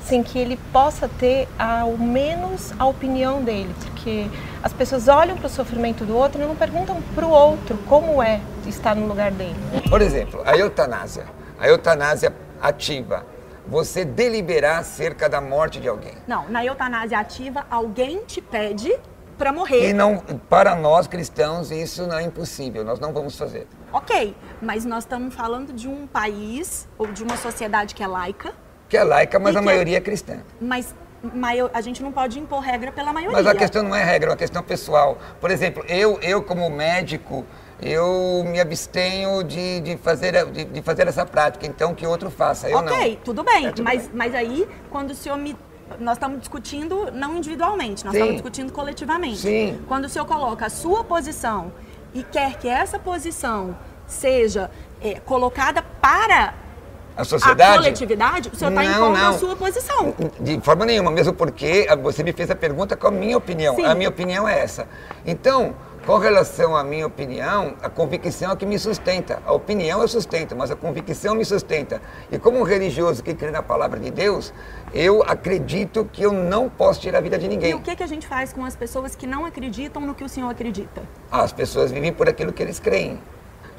sem 0.03 0.22
que 0.22 0.38
ele 0.38 0.60
possa 0.74 1.07
ter 1.07 1.48
ao 1.57 1.98
menos 1.98 2.74
a 2.77 2.86
opinião 2.86 3.41
dele, 3.41 3.74
porque 3.79 4.27
as 4.62 4.74
pessoas 4.74 5.07
olham 5.07 5.38
para 5.38 5.48
o 5.48 5.50
sofrimento 5.50 6.03
do 6.03 6.13
outro 6.13 6.41
e 6.41 6.45
não 6.45 6.57
perguntam 6.57 7.01
para 7.15 7.25
o 7.25 7.29
outro 7.29 7.77
como 7.88 8.22
é 8.22 8.41
estar 8.67 8.93
no 8.98 9.07
lugar 9.07 9.31
dele. 9.31 9.55
Por 9.89 10.01
exemplo, 10.01 10.41
a 10.45 10.57
eutanásia, 10.57 11.24
a 11.57 11.69
eutanásia 11.69 12.33
ativa, 12.62 13.25
você 13.65 14.03
deliberar 14.03 14.79
acerca 14.79 15.29
da 15.29 15.39
morte 15.39 15.79
de 15.79 15.88
alguém. 15.88 16.15
Não, 16.27 16.50
na 16.50 16.65
eutanásia 16.65 17.17
ativa, 17.17 17.65
alguém 17.72 18.25
te 18.25 18.41
pede 18.41 18.93
para 19.37 19.51
morrer. 19.51 19.89
E 19.89 19.93
não, 19.93 20.17
para 20.49 20.75
nós 20.75 21.07
cristãos, 21.07 21.71
isso 21.71 22.05
não 22.07 22.17
é 22.17 22.23
impossível, 22.23 22.83
nós 22.83 22.99
não 22.99 23.13
vamos 23.13 23.37
fazer. 23.37 23.67
Ok, 23.91 24.35
mas 24.61 24.85
nós 24.85 25.03
estamos 25.03 25.33
falando 25.33 25.73
de 25.73 25.87
um 25.87 26.07
país 26.07 26.87
ou 26.97 27.07
de 27.07 27.23
uma 27.23 27.37
sociedade 27.37 27.93
que 27.95 28.03
é 28.03 28.07
laica. 28.07 28.53
Que 28.89 28.97
é 28.97 29.03
laica, 29.03 29.39
mas 29.39 29.55
a 29.55 29.59
que- 29.59 29.65
maioria 29.65 29.97
é 29.97 30.01
cristã. 30.01 30.39
Mas 30.59 30.93
a 31.73 31.81
gente 31.81 32.03
não 32.03 32.11
pode 32.11 32.37
impor 32.37 32.59
regra 32.59 32.91
pela 32.91 33.13
maioria. 33.13 33.37
Mas 33.37 33.47
a 33.47 33.55
questão 33.55 33.81
não 33.81 33.95
é 33.95 34.03
regra, 34.03 34.29
é 34.29 34.31
uma 34.31 34.37
questão 34.37 34.61
pessoal. 34.61 35.17
Por 35.39 35.49
exemplo, 35.51 35.83
eu, 35.87 36.19
eu 36.21 36.43
como 36.43 36.69
médico, 36.69 37.45
eu 37.81 38.43
me 38.45 38.59
abstenho 38.59 39.43
de, 39.43 39.79
de, 39.81 39.97
fazer, 39.97 40.45
de, 40.51 40.65
de 40.65 40.81
fazer 40.81 41.07
essa 41.07 41.25
prática, 41.25 41.65
então 41.65 41.95
que 41.95 42.05
outro 42.05 42.29
faça, 42.29 42.69
eu 42.69 42.81
não. 42.81 42.93
ok, 42.93 43.19
tudo 43.23 43.43
bem. 43.43 43.67
É, 43.67 43.71
tudo 43.71 43.83
mas, 43.85 44.01
bem. 44.07 44.09
mas 44.13 44.35
aí, 44.35 44.67
quando 44.89 45.11
o 45.11 45.15
senhor 45.15 45.37
me. 45.37 45.55
Nós 46.00 46.17
estamos 46.17 46.39
discutindo 46.39 47.12
não 47.12 47.38
individualmente, 47.38 48.03
nós 48.03 48.13
Sim. 48.13 48.19
estamos 48.19 48.33
discutindo 48.35 48.71
coletivamente. 48.71 49.38
Sim. 49.38 49.79
Quando 49.88 50.05
o 50.05 50.09
senhor 50.09 50.25
coloca 50.25 50.65
a 50.65 50.69
sua 50.69 51.03
posição 51.03 51.71
e 52.13 52.23
quer 52.23 52.57
que 52.57 52.67
essa 52.67 53.00
posição 53.00 53.75
seja 54.07 54.69
é, 55.01 55.19
colocada 55.19 55.81
para 56.01 56.53
A 57.15 57.21
a 57.21 57.25
sociedade... 57.25 57.77
coletividade, 57.77 58.50
o 58.51 58.55
senhor 58.55 58.71
está 58.71 58.83
Não, 58.83 58.91
impondo 58.91 59.17
a 59.17 59.31
não. 59.31 59.39
sua 59.39 59.55
posição. 59.55 60.13
De 60.39 60.59
forma 60.62 60.85
nenhuma, 60.85 61.12
mesmo 61.12 61.33
porque 61.33 61.88
ah, 61.89 61.95
você 61.95 62.23
me 62.23 62.33
fez 62.33 62.50
a 62.50 62.55
pergunta 62.55 62.95
com 62.95 63.07
a 63.07 63.12
minha 63.12 63.38
opinião. 63.38 63.75
Sim. 63.75 63.85
A 63.85 63.95
minha 63.95 64.09
opinião 64.09 64.47
é 64.47 64.59
essa. 64.59 64.88
Então, 65.25 65.75
com 66.05 66.17
relação 66.17 66.75
à 66.75 66.83
minha 66.83 67.07
opinião, 67.07 67.75
a 67.81 67.89
convicção 67.89 68.51
é 68.51 68.55
que 68.57 68.65
me 68.65 68.77
sustenta. 68.77 69.41
A 69.45 69.53
opinião 69.53 70.01
eu 70.01 70.07
sustento, 70.07 70.53
mas 70.55 70.69
a 70.69 70.75
convicção 70.75 71.33
me 71.33 71.45
sustenta. 71.45 72.01
E 72.29 72.38
como 72.38 72.60
um 72.60 72.63
religioso 72.63 73.24
que 73.24 73.33
crê 73.33 73.51
na 73.51 73.63
palavra 73.63 73.98
de 74.00 74.12
Deus, 74.12 74.53
eu 74.93 75.24
acredito 75.24 76.03
que 76.12 76.22
eu 76.24 76.33
não 76.33 76.69
posso 76.69 77.00
tirar 77.00 77.19
a 77.19 77.22
vida 77.22 77.38
de 77.38 77.45
E 77.45 77.48
ninguém. 77.50 77.74
o 77.74 77.79
que, 77.79 77.95
que 77.95 78.03
a 78.03 78.07
gente 78.07 78.27
faz 78.27 78.51
com 78.51 78.65
as 78.65 78.75
pessoas 78.75 79.15
que 79.15 79.25
não 79.25 79.45
acreditam 79.45 80.01
no 80.01 80.13
que 80.13 80.25
o 80.25 80.29
senhor 80.29 80.50
acredita? 80.50 81.01
Ah, 81.31 81.41
As 81.43 81.53
pessoas 81.53 81.89
vivem 81.91 82.12
por 82.12 82.27
aquilo 82.27 82.51
que 82.51 82.62
eles 82.62 82.79
creem. 82.79 83.12
Se 83.13 83.17
eu 83.17 83.19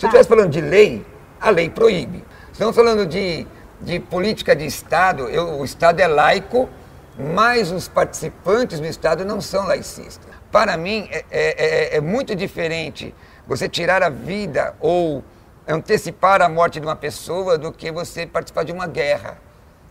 Tá. 0.00 0.07
estivesse 0.09 0.28
falando 0.28 0.50
de 0.50 0.62
lei, 0.62 1.04
a 1.38 1.50
lei 1.50 1.69
proíbe. 1.69 2.25
Se 2.47 2.52
estamos 2.52 2.75
falando 2.75 3.04
de, 3.04 3.47
de 3.83 4.00
política 4.00 4.57
de 4.57 4.64
Estado, 4.64 5.25
eu- 5.28 5.59
o 5.61 5.64
Estado 5.64 6.00
é 6.00 6.07
laico, 6.07 6.71
mas 7.19 7.71
os 7.71 7.87
participantes 7.87 8.81
do 8.81 8.87
Estado 8.87 9.25
não 9.26 9.40
são 9.43 9.66
laicistas. 9.66 10.33
Para 10.54 10.76
mim, 10.76 11.08
é, 11.11 11.25
é- 11.32 11.94
é- 11.94 11.96
é 11.96 12.00
muito 12.00 12.32
diferente 12.37 13.12
você 13.44 13.68
tirar 13.68 14.04
a 14.04 14.08
vida 14.08 14.76
ou 14.78 15.25
antecipar 15.66 16.40
a 16.40 16.49
morte 16.49 16.78
de 16.78 16.87
uma 16.87 16.94
pessoa 16.94 17.58
do 17.58 17.73
que 17.73 17.90
você 17.90 18.25
participar 18.25 18.62
de 18.62 18.70
uma 18.70 18.87
guerra. 18.87 19.37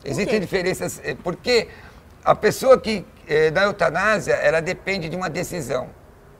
Existem 0.06 0.40
diferenças, 0.40 1.02
eh, 1.04 1.18
porque 1.22 1.68
a 2.24 2.34
pessoa 2.34 2.80
que, 2.80 3.06
eh, 3.28 3.52
da 3.52 3.64
eutanásia, 3.64 4.36
ela 4.36 4.62
depende 4.62 5.10
de 5.10 5.18
uma 5.18 5.30
decisão, 5.30 5.90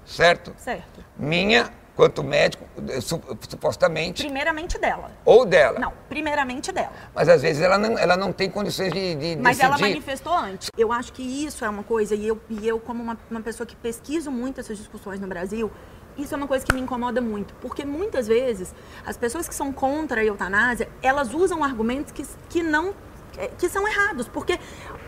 certo? 0.06 0.54
Certo. 0.58 1.04
minha, 1.18 1.70
quanto 1.96 2.24
médico, 2.24 2.66
eh, 2.90 3.00
su- 3.02 3.22
supostamente, 3.48 4.24
Primeiramente 4.24 4.78
dela. 4.80 5.12
ou 5.24 5.46
dela. 5.46 5.80
Não, 5.80 5.94
primeiramente 6.10 6.72
dela. 6.72 6.92
Mas 7.14 7.30
às 7.30 7.42
vezes 7.42 7.62
ela 7.62 7.78
não, 7.78 7.98
ela 7.98 8.18
não 8.18 8.32
tem 8.34 8.50
condições 8.50 8.92
de, 8.92 9.16
de 9.16 9.36
Mas 9.36 9.60
ela 9.60 9.76
decidir. 9.76 9.90
manifestou 9.94 10.34
antes. 10.34 10.70
Eu 10.78 10.92
acho 10.92 11.14
que 11.14 11.22
isso 11.22 11.64
é 11.64 11.70
uma 11.70 11.84
coisa, 11.84 12.16
e 12.16 12.28
eu, 12.28 12.40
e 12.50 12.68
eu 12.68 12.80
como 12.80 13.04
uma, 13.04 13.18
uma 13.30 13.42
pessoa 13.42 13.66
que 13.68 13.76
pesquiso 13.76 14.32
muito 14.32 14.60
essas 14.60 14.78
discussões 14.78 15.20
no 15.20 15.28
Brasil, 15.28 15.72
isso 16.18 16.34
é 16.34 16.38
uma 16.38 16.48
coisa 16.48 16.66
que 16.66 16.74
me 16.74 16.82
incomoda 16.82 17.22
muito. 17.22 17.54
Porque 17.56 17.86
muitas 17.86 18.28
vezes, 18.28 18.74
as 19.06 19.18
pessoas 19.18 19.48
que 19.48 19.56
são 19.56 19.72
contra 19.72 20.22
a 20.22 20.24
eutanásia, 20.26 20.88
elas 21.02 21.34
usam 21.34 21.64
argumentos 21.64 22.12
que, 22.12 22.26
que 22.50 22.62
não... 22.64 22.94
eh, 23.38 23.50
que 23.58 23.70
são 23.70 23.88
errados. 23.88 24.28
Porque 24.28 24.60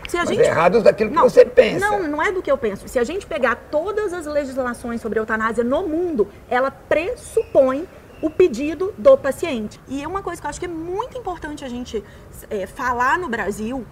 se 0.08 0.16
a 0.16 0.20
Mas 0.20 0.30
gente... 0.30 0.42
errados 0.42 0.82
daquilo 0.82 1.10
que 1.10 1.18
você 1.18 1.44
pensa. 1.44 1.88
Não, 1.88 2.02
não 2.08 2.22
é 2.22 2.32
do 2.32 2.42
que 2.42 2.50
eu 2.50 2.58
penso. 2.58 2.88
Se 2.88 2.98
a 2.98 3.04
gente 3.04 3.26
pegar 3.26 3.56
todas 3.70 4.12
as 4.12 4.26
legislações 4.26 5.00
sobre 5.00 5.18
eutanásia 5.18 5.64
no 5.64 5.86
mundo, 5.86 6.28
ela 6.48 6.70
pressupõe 6.70 7.86
o 8.20 8.30
pedido 8.30 8.94
do 8.96 9.16
paciente. 9.16 9.80
E 9.88 10.02
é 10.02 10.08
uma 10.08 10.22
coisa 10.22 10.40
que 10.40 10.46
eu 10.46 10.50
acho 10.50 10.58
que 10.58 10.66
é 10.66 10.68
muito 10.68 11.18
importante 11.18 11.64
a 11.64 11.68
gente 11.68 12.02
eh, 12.50 12.66
falar 12.66 13.18
no 13.18 13.28
Brasil, 13.28 13.86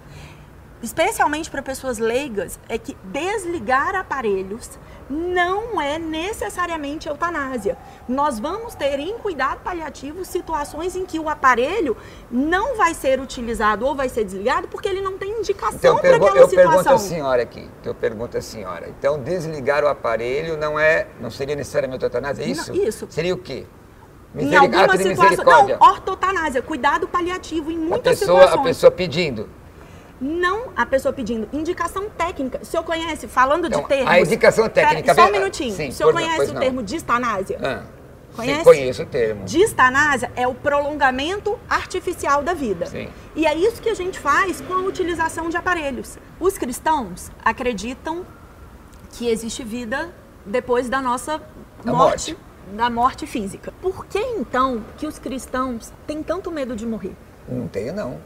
especialmente 0.84 1.50
para 1.50 1.62
pessoas 1.62 1.98
leigas, 1.98 2.58
é 2.68 2.76
que 2.78 2.96
desligar 3.04 3.94
aparelhos 3.94 4.78
não 5.08 5.80
é 5.80 5.98
necessariamente 5.98 7.08
eutanásia. 7.08 7.76
Nós 8.08 8.38
vamos 8.38 8.74
ter 8.74 8.98
em 8.98 9.18
cuidado 9.18 9.60
paliativo 9.62 10.24
situações 10.24 10.96
em 10.96 11.04
que 11.04 11.18
o 11.18 11.28
aparelho 11.28 11.96
não 12.30 12.76
vai 12.76 12.94
ser 12.94 13.20
utilizado 13.20 13.84
ou 13.86 13.94
vai 13.94 14.08
ser 14.08 14.24
desligado 14.24 14.68
porque 14.68 14.88
ele 14.88 15.00
não 15.02 15.18
tem 15.18 15.30
indicação 15.40 15.76
Então, 15.76 15.98
para 15.98 16.16
aquela 16.16 16.38
eu 16.38 16.48
pergunto 16.48 16.78
situação. 16.78 16.94
à 16.94 16.98
senhora 16.98 17.42
aqui. 17.42 17.68
Eu 17.84 17.94
pergunto 17.94 18.38
à 18.38 18.40
senhora. 18.40 18.88
Então, 18.88 19.18
desligar 19.20 19.84
o 19.84 19.88
aparelho 19.88 20.56
não 20.56 20.78
é, 20.78 21.06
não 21.20 21.30
seria 21.30 21.54
necessariamente 21.56 22.02
eutanásia, 22.02 22.42
é 22.44 22.48
isso? 22.48 22.72
Não, 22.74 22.82
isso. 22.82 23.06
Seria 23.10 23.34
o 23.34 23.38
quê? 23.38 23.66
Em 24.34 24.46
Miseric- 24.46 24.64
alguma 24.64 24.84
ato 24.84 24.96
de 24.98 25.04
situação. 25.04 25.44
Não, 25.68 25.88
ortotanásia, 25.88 26.62
cuidado 26.62 27.06
paliativo 27.06 27.70
em 27.70 27.76
a 27.76 27.78
muitas 27.78 28.18
pessoa, 28.18 28.38
a 28.40 28.42
situações. 28.46 28.66
pessoa 28.76 28.90
pedindo. 28.90 29.48
Não 30.20 30.70
a 30.76 30.86
pessoa 30.86 31.12
pedindo 31.12 31.48
indicação 31.52 32.08
técnica. 32.08 32.60
O 32.62 32.64
senhor 32.64 32.82
conhece, 32.84 33.26
falando 33.26 33.66
Então, 33.66 33.82
de 33.82 33.88
termos. 33.88 34.10
a 34.10 34.20
indicação 34.20 34.68
técnica, 34.68 35.14
Pera, 35.14 35.14
só 35.14 35.22
um 35.22 35.32
vem- 35.32 35.40
minutinho. 35.40 35.74
Sim, 35.74 35.88
o 35.88 35.92
senhor 35.92 36.12
conhece 36.12 36.50
o 36.50 36.54
não. 36.54 36.60
termo 36.60 36.82
distanásia? 36.82 37.58
Ah, 37.62 37.82
Conhece? 38.36 38.58
Sim, 38.58 38.64
conheço 38.64 39.02
o 39.02 39.06
termo. 39.06 39.44
Distanásia 39.44 40.32
é 40.34 40.46
o 40.48 40.54
prolongamento 40.54 41.56
artificial 41.70 42.42
da 42.42 42.52
vida. 42.52 42.86
Sim. 42.86 43.08
E 43.36 43.46
é 43.46 43.54
isso 43.54 43.80
que 43.80 43.88
a 43.88 43.94
gente 43.94 44.18
faz 44.18 44.60
com 44.60 44.74
a 44.74 44.78
utilização 44.80 45.48
de 45.48 45.56
aparelhos. 45.56 46.18
Os 46.40 46.58
cristãos 46.58 47.30
acreditam 47.44 48.26
que 49.12 49.28
existe 49.28 49.62
vida 49.62 50.12
depois 50.44 50.88
da 50.88 51.00
nossa 51.00 51.40
Da 51.84 51.92
morte, 51.92 52.32
morte. 52.32 52.36
da 52.76 52.90
morte 52.90 53.24
física. 53.26 53.72
Por 53.80 54.04
que 54.06 54.18
então 54.18 54.82
que 54.98 55.06
os 55.06 55.16
cristãos 55.16 55.92
têm 56.04 56.20
tanto 56.20 56.50
medo 56.50 56.74
de 56.74 56.84
morrer? 56.84 57.14
Não 57.48 57.68
tenho, 57.68 57.94
não. 57.94 58.18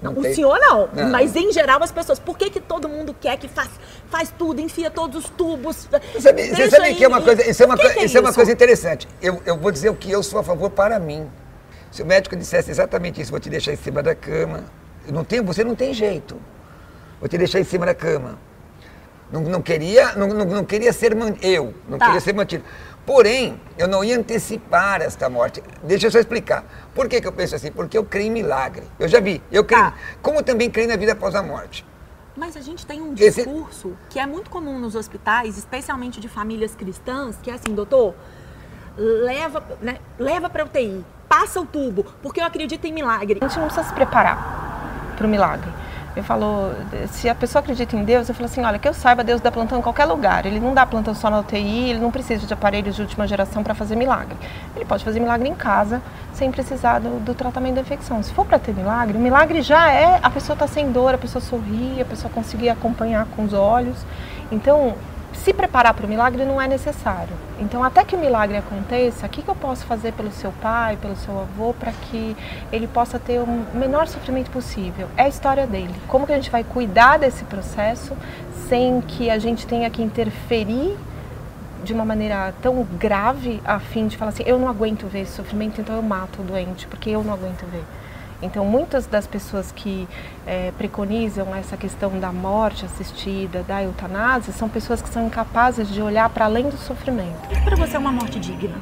Não 0.00 0.12
O 0.12 0.22
tenho. 0.22 0.34
senhor 0.34 0.58
não, 0.60 0.88
Não. 0.94 1.08
mas 1.10 1.34
em 1.34 1.52
geral 1.52 1.82
as 1.82 1.90
pessoas. 1.90 2.18
Por 2.20 2.38
que, 2.38 2.50
que 2.50 2.60
todo 2.60 2.88
mundo 2.88 3.14
quer 3.20 3.36
que 3.36 3.48
faz, 3.48 3.68
faz 4.08 4.32
tudo, 4.38 4.60
enfia 4.60 4.90
todos 4.90 5.24
os 5.24 5.30
tubos? 5.30 5.88
Você 6.12 6.20
sabe, 6.20 6.48
você 6.54 6.70
sabe 6.70 6.94
que 6.94 7.04
é 7.04 7.08
uma 7.08 7.20
coisa, 7.20 7.48
isso 7.50 7.62
é 7.62 7.66
uma, 7.66 7.76
Que 7.76 7.82
coi- 7.82 7.92
que 7.94 7.98
é 8.00 8.04
isso 8.04 8.16
é 8.16 8.20
uma 8.20 8.32
coisa 8.32 8.52
interessante. 8.52 9.08
Eu, 9.20 9.42
eu 9.44 9.56
vou 9.58 9.72
dizer 9.72 9.88
o 9.90 9.94
que 9.96 10.08
eu 10.10 10.22
sou 10.22 10.38
a 10.38 10.44
favor 10.44 10.70
para 10.70 10.98
mim. 11.00 11.28
Se 11.90 12.02
o 12.02 12.06
médico 12.06 12.36
dissesse 12.36 12.70
exatamente 12.70 13.20
isso, 13.20 13.30
vou 13.32 13.40
te 13.40 13.50
deixar 13.50 13.72
em 13.72 13.76
cima 13.76 14.00
da 14.02 14.14
cama. 14.14 14.64
Não 15.12 15.24
tenho, 15.24 15.42
você 15.42 15.64
não 15.64 15.74
tem 15.74 15.92
jeito. 15.92 16.36
Vou 17.18 17.28
te 17.28 17.36
deixar 17.36 17.58
em 17.58 17.64
cima 17.64 17.84
da 17.86 17.94
cama. 17.94 18.38
Não, 19.32 19.40
não 19.42 19.60
queria, 19.60 20.12
não, 20.14 20.28
não, 20.28 20.44
não 20.44 20.64
queria 20.64 20.92
ser 20.92 21.14
man, 21.14 21.34
eu, 21.42 21.74
não 21.88 21.98
Tá. 21.98 22.06
queria 22.06 22.20
ser 22.20 22.32
mantido. 22.34 22.62
Porém, 23.08 23.58
eu 23.78 23.88
não 23.88 24.04
ia 24.04 24.18
antecipar 24.18 25.00
esta 25.00 25.30
morte. 25.30 25.62
Deixa 25.82 26.08
eu 26.08 26.10
só 26.10 26.18
explicar. 26.18 26.62
Por 26.94 27.08
que, 27.08 27.22
que 27.22 27.26
eu 27.26 27.32
penso 27.32 27.54
assim? 27.56 27.72
Porque 27.72 27.96
eu 27.96 28.04
creio 28.04 28.26
em 28.26 28.30
milagre. 28.30 28.82
Eu 28.98 29.08
já 29.08 29.18
vi. 29.18 29.42
Eu 29.50 29.64
creio. 29.64 29.82
Tá. 29.82 29.94
Como 30.20 30.42
também 30.42 30.68
creio 30.70 30.88
na 30.90 30.96
vida 30.96 31.12
após 31.12 31.34
a 31.34 31.42
morte. 31.42 31.86
Mas 32.36 32.54
a 32.54 32.60
gente 32.60 32.84
tem 32.84 33.00
um 33.00 33.14
Esse- 33.18 33.44
discurso 33.46 33.96
que 34.10 34.18
é 34.18 34.26
muito 34.26 34.50
comum 34.50 34.78
nos 34.78 34.94
hospitais, 34.94 35.56
especialmente 35.56 36.20
de 36.20 36.28
famílias 36.28 36.74
cristãs, 36.74 37.38
que 37.42 37.50
é 37.50 37.54
assim, 37.54 37.74
doutor, 37.74 38.14
leva, 38.98 39.64
né, 39.80 39.96
leva 40.18 40.50
para 40.50 40.66
UTI, 40.66 41.02
passa 41.26 41.58
o 41.62 41.64
tubo, 41.64 42.04
porque 42.22 42.40
eu 42.40 42.44
acredito 42.44 42.84
em 42.84 42.92
milagre. 42.92 43.38
A 43.40 43.48
gente 43.48 43.58
não 43.58 43.68
precisa 43.68 43.88
se 43.88 43.94
preparar 43.94 45.14
para 45.16 45.26
o 45.26 45.30
milagre. 45.30 45.70
Eu 46.18 46.24
falo, 46.24 46.72
se 47.12 47.28
a 47.28 47.34
pessoa 47.34 47.60
acredita 47.60 47.94
em 47.94 48.02
Deus, 48.02 48.28
eu 48.28 48.34
falo 48.34 48.46
assim, 48.46 48.60
olha, 48.64 48.76
que 48.76 48.88
eu 48.88 48.92
saiba, 48.92 49.22
Deus 49.22 49.40
dá 49.40 49.52
plantão 49.52 49.78
em 49.78 49.82
qualquer 49.82 50.04
lugar. 50.04 50.44
Ele 50.46 50.58
não 50.58 50.74
dá 50.74 50.84
plantão 50.84 51.14
só 51.14 51.30
na 51.30 51.38
UTI, 51.38 51.90
ele 51.90 52.00
não 52.00 52.10
precisa 52.10 52.44
de 52.44 52.52
aparelhos 52.52 52.96
de 52.96 53.02
última 53.02 53.24
geração 53.24 53.62
para 53.62 53.72
fazer 53.72 53.94
milagre. 53.94 54.36
Ele 54.74 54.84
pode 54.84 55.04
fazer 55.04 55.20
milagre 55.20 55.48
em 55.48 55.54
casa, 55.54 56.02
sem 56.32 56.50
precisar 56.50 56.98
do, 56.98 57.20
do 57.20 57.34
tratamento 57.34 57.76
da 57.76 57.82
infecção. 57.82 58.20
Se 58.20 58.32
for 58.32 58.44
para 58.44 58.58
ter 58.58 58.74
milagre, 58.74 59.16
o 59.16 59.20
milagre 59.20 59.62
já 59.62 59.92
é 59.92 60.18
a 60.20 60.28
pessoa 60.28 60.54
estar 60.54 60.66
tá 60.66 60.72
sem 60.72 60.90
dor, 60.90 61.14
a 61.14 61.18
pessoa 61.18 61.40
sorrir, 61.40 62.02
a 62.02 62.04
pessoa 62.04 62.28
conseguir 62.32 62.68
acompanhar 62.68 63.24
com 63.36 63.44
os 63.44 63.52
olhos. 63.52 64.04
Então, 64.50 64.96
se 65.38 65.52
preparar 65.54 65.94
para 65.94 66.04
o 66.04 66.08
milagre 66.08 66.44
não 66.44 66.60
é 66.60 66.66
necessário. 66.66 67.34
Então, 67.58 67.82
até 67.82 68.04
que 68.04 68.14
o 68.14 68.18
milagre 68.18 68.56
aconteça, 68.56 69.26
o 69.26 69.28
que, 69.28 69.42
que 69.42 69.48
eu 69.48 69.54
posso 69.54 69.86
fazer 69.86 70.12
pelo 70.12 70.30
seu 70.30 70.52
pai, 70.52 70.96
pelo 70.96 71.16
seu 71.16 71.38
avô, 71.38 71.72
para 71.72 71.92
que 71.92 72.36
ele 72.72 72.86
possa 72.86 73.18
ter 73.18 73.40
o 73.40 73.46
menor 73.74 74.06
sofrimento 74.06 74.50
possível? 74.50 75.08
É 75.16 75.22
a 75.22 75.28
história 75.28 75.66
dele. 75.66 75.94
Como 76.06 76.26
que 76.26 76.32
a 76.32 76.36
gente 76.36 76.50
vai 76.50 76.64
cuidar 76.64 77.18
desse 77.18 77.44
processo 77.44 78.16
sem 78.68 79.00
que 79.00 79.30
a 79.30 79.38
gente 79.38 79.66
tenha 79.66 79.88
que 79.88 80.02
interferir 80.02 80.96
de 81.82 81.92
uma 81.92 82.04
maneira 82.04 82.52
tão 82.60 82.82
grave 82.98 83.62
a 83.64 83.78
fim 83.78 84.08
de 84.08 84.16
falar 84.16 84.30
assim, 84.30 84.42
eu 84.44 84.58
não 84.58 84.68
aguento 84.68 85.06
ver 85.06 85.20
esse 85.20 85.32
sofrimento, 85.32 85.80
então 85.80 85.96
eu 85.96 86.02
mato 86.02 86.42
o 86.42 86.44
doente, 86.44 86.86
porque 86.86 87.10
eu 87.10 87.22
não 87.22 87.32
aguento 87.32 87.64
ver. 87.70 87.84
Então, 88.40 88.64
muitas 88.64 89.06
das 89.06 89.26
pessoas 89.26 89.72
que 89.72 90.08
é, 90.46 90.72
preconizam 90.78 91.54
essa 91.54 91.76
questão 91.76 92.20
da 92.20 92.32
morte 92.32 92.84
assistida, 92.84 93.64
da 93.64 93.82
eutanásia, 93.82 94.52
são 94.52 94.68
pessoas 94.68 95.02
que 95.02 95.08
são 95.08 95.26
incapazes 95.26 95.88
de 95.88 96.00
olhar 96.00 96.28
para 96.28 96.44
além 96.44 96.68
do 96.68 96.76
sofrimento. 96.76 97.46
O 97.46 97.48
que 97.48 97.60
para 97.62 97.76
você 97.76 97.96
é 97.96 97.98
uma 97.98 98.12
morte 98.12 98.38
digna? 98.38 98.76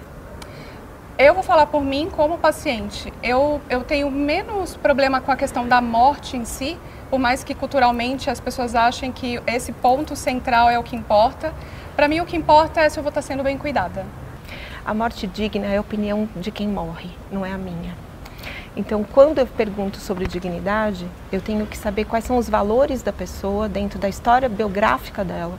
Eu 1.19 1.33
vou 1.33 1.43
falar 1.43 1.65
por 1.67 1.83
mim 1.83 2.11
como 2.15 2.37
paciente. 2.37 3.11
Eu, 3.23 3.59
eu 3.71 3.83
tenho 3.83 4.11
menos 4.11 4.77
problema 4.77 5.23
com 5.23 5.33
a 5.33 5.37
questão 5.37 5.67
da 5.67 5.81
morte 5.81 6.37
em 6.37 6.45
si, 6.45 6.77
por 7.09 7.19
mais 7.19 7.43
que 7.43 7.55
culturalmente 7.55 8.29
as 8.29 8.39
pessoas 8.39 8.75
achem 8.75 9.11
que 9.11 9.41
esse 9.47 9.73
ponto 9.73 10.15
central 10.15 10.69
é 10.69 10.79
o 10.79 10.83
que 10.83 10.95
importa. 10.95 11.55
Para 11.97 12.07
mim, 12.07 12.21
o 12.21 12.27
que 12.27 12.37
importa 12.37 12.83
é 12.83 12.91
se 12.91 12.99
eu 12.99 13.03
vou 13.03 13.09
estar 13.09 13.23
sendo 13.23 13.43
bem 13.43 13.57
cuidada. 13.57 14.05
A 14.85 14.93
morte 14.93 15.27
digna 15.27 15.65
é 15.67 15.79
a 15.79 15.81
opinião 15.81 16.29
de 16.37 16.51
quem 16.51 16.69
morre, 16.69 17.09
não 17.33 17.47
é 17.47 17.53
a 17.53 17.59
minha. 17.59 18.06
Então, 18.77 19.03
quando 19.03 19.39
eu 19.39 19.47
pergunto 19.47 19.97
sobre 19.97 20.27
dignidade, 20.27 21.07
eu 21.33 21.41
tenho 21.41 21.67
que 21.67 21.79
saber 21.79 22.05
quais 22.05 22.25
são 22.25 22.37
os 22.37 22.47
valores 22.47 23.03
da 23.03 23.11
pessoa 23.11 23.71
dentro 23.71 23.99
da 23.99 24.07
história 24.07 24.51
biográfica 24.51 25.25
dela, 25.25 25.59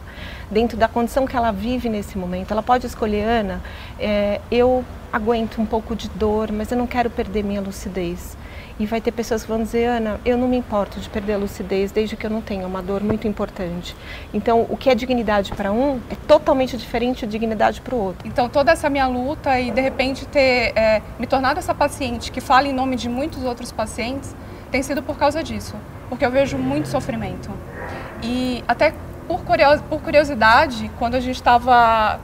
dentro 0.52 0.78
da 0.78 0.88
condição 0.88 1.26
que 1.26 1.36
ela 1.36 1.52
vive 1.52 1.90
nesse 1.90 2.16
momento. 2.16 2.52
Ela 2.52 2.62
pode 2.62 2.86
escolher, 2.86 3.24
Ana, 3.24 3.62
é, 4.00 4.40
eu 4.52 4.86
aguento 5.12 5.60
um 5.60 5.66
pouco 5.66 5.96
de 5.96 6.08
dor, 6.10 6.52
mas 6.52 6.72
eu 6.72 6.78
não 6.78 6.86
quero 6.86 7.10
perder 7.10 7.44
minha 7.44 7.60
lucidez. 7.60 8.38
E 8.80 8.86
vai 8.86 9.02
ter 9.02 9.12
pessoas 9.12 9.42
que 9.42 9.50
vão 9.50 9.64
dizer, 9.64 9.86
Ana, 9.86 10.20
eu 10.24 10.38
não 10.38 10.48
me 10.48 10.56
importo 10.56 11.00
de 11.00 11.10
perder 11.10 11.34
a 11.34 11.38
lucidez 11.38 11.92
desde 11.92 12.16
que 12.16 12.26
eu 12.26 12.30
não 12.30 12.42
tenha 12.42 12.68
uma 12.68 12.82
dor 12.82 13.04
muito 13.04 13.28
importante. 13.28 13.96
Então, 14.32 14.68
o 14.70 14.78
que 14.78 14.90
é 14.90 14.94
dignidade 14.94 15.52
para 15.54 15.72
um 15.72 16.00
é 16.12 16.16
totalmente 16.28 16.78
diferente 16.78 17.26
de 17.26 17.32
dignidade 17.32 17.82
para 17.82 17.96
o 17.96 17.98
outro. 18.00 18.28
Então, 18.28 18.48
toda 18.48 18.72
essa 18.72 18.88
minha 18.90 19.08
luta 19.08 19.60
e 19.60 19.72
de 19.72 19.82
repente 19.82 20.28
ter 20.28 20.74
é, 20.76 21.02
me 21.18 21.26
tornado 21.26 21.58
essa 21.58 21.74
paciente 21.74 22.32
que 22.32 22.40
fala 22.40 22.68
em 22.68 22.74
nome 22.74 22.96
de 22.96 23.10
muitos 23.10 23.44
outros 23.44 23.72
pacientes 23.72 24.36
tem 24.70 24.84
sido 24.84 25.02
por 25.02 25.18
causa 25.18 25.44
disso, 25.44 25.76
porque 26.10 26.26
eu 26.26 26.30
vejo 26.30 26.58
muito 26.58 26.88
sofrimento. 26.88 27.50
E 28.22 28.64
até 28.68 28.94
por, 29.28 29.42
curiosidade, 30.02 30.90
quando 30.98 31.16
a 31.16 31.20
gente 31.20 31.36
estava, 31.36 32.20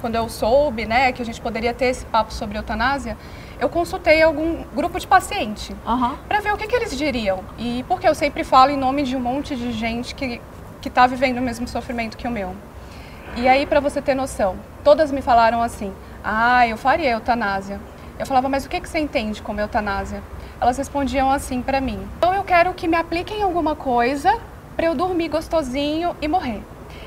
quando 0.00 0.14
eu 0.14 0.28
soube, 0.28 0.84
né, 0.84 1.12
que 1.12 1.22
a 1.22 1.24
gente 1.24 1.40
poderia 1.40 1.72
ter 1.72 1.86
esse 1.86 2.04
papo 2.06 2.32
sobre 2.32 2.58
eutanásia, 2.58 3.16
eu 3.62 3.68
consultei 3.68 4.20
algum 4.20 4.64
grupo 4.74 4.98
de 4.98 5.06
paciente 5.06 5.72
uhum. 5.86 6.16
para 6.26 6.40
ver 6.40 6.52
o 6.52 6.56
que, 6.56 6.66
que, 6.66 6.74
eles 6.74 6.98
diriam. 6.98 7.38
E 7.56 7.84
porque 7.86 8.08
eu 8.08 8.14
sempre 8.14 8.42
falo 8.42 8.72
em 8.72 8.76
nome 8.76 9.04
de 9.04 9.16
um 9.16 9.20
monte 9.20 9.54
de 9.54 9.70
gente 9.70 10.16
que 10.16 10.40
está 10.84 11.06
vivendo 11.06 11.38
o 11.38 11.40
mesmo 11.40 11.68
sofrimento 11.68 12.16
que 12.16 12.26
o 12.26 12.30
meu. 12.30 12.56
E 13.36 13.46
aí, 13.46 13.64
para 13.64 13.78
você 13.78 14.02
ter 14.02 14.16
noção, 14.16 14.56
todas 14.82 15.12
me 15.12 15.22
falaram 15.22 15.62
assim: 15.62 15.92
ah, 16.24 16.66
eu 16.66 16.76
faria 16.76 17.10
eutanásia. 17.10 17.80
Eu 18.18 18.26
falava, 18.26 18.48
mas 18.48 18.66
o 18.66 18.68
que, 18.68 18.80
que 18.80 18.88
você 18.88 18.98
entende 18.98 19.40
como 19.40 19.60
eutanásia? 19.60 20.24
Elas 20.60 20.76
respondiam 20.76 21.30
assim 21.30 21.62
para 21.62 21.80
mim: 21.80 22.04
então 22.18 22.34
eu 22.34 22.42
quero 22.42 22.74
que 22.74 22.88
me 22.88 22.96
apliquem 22.96 23.42
alguma 23.42 23.76
coisa 23.76 24.40
para 24.74 24.86
eu 24.86 24.94
dormir 24.96 25.28
gostosinho 25.28 26.16
e 26.20 26.26
morrer. 26.26 26.64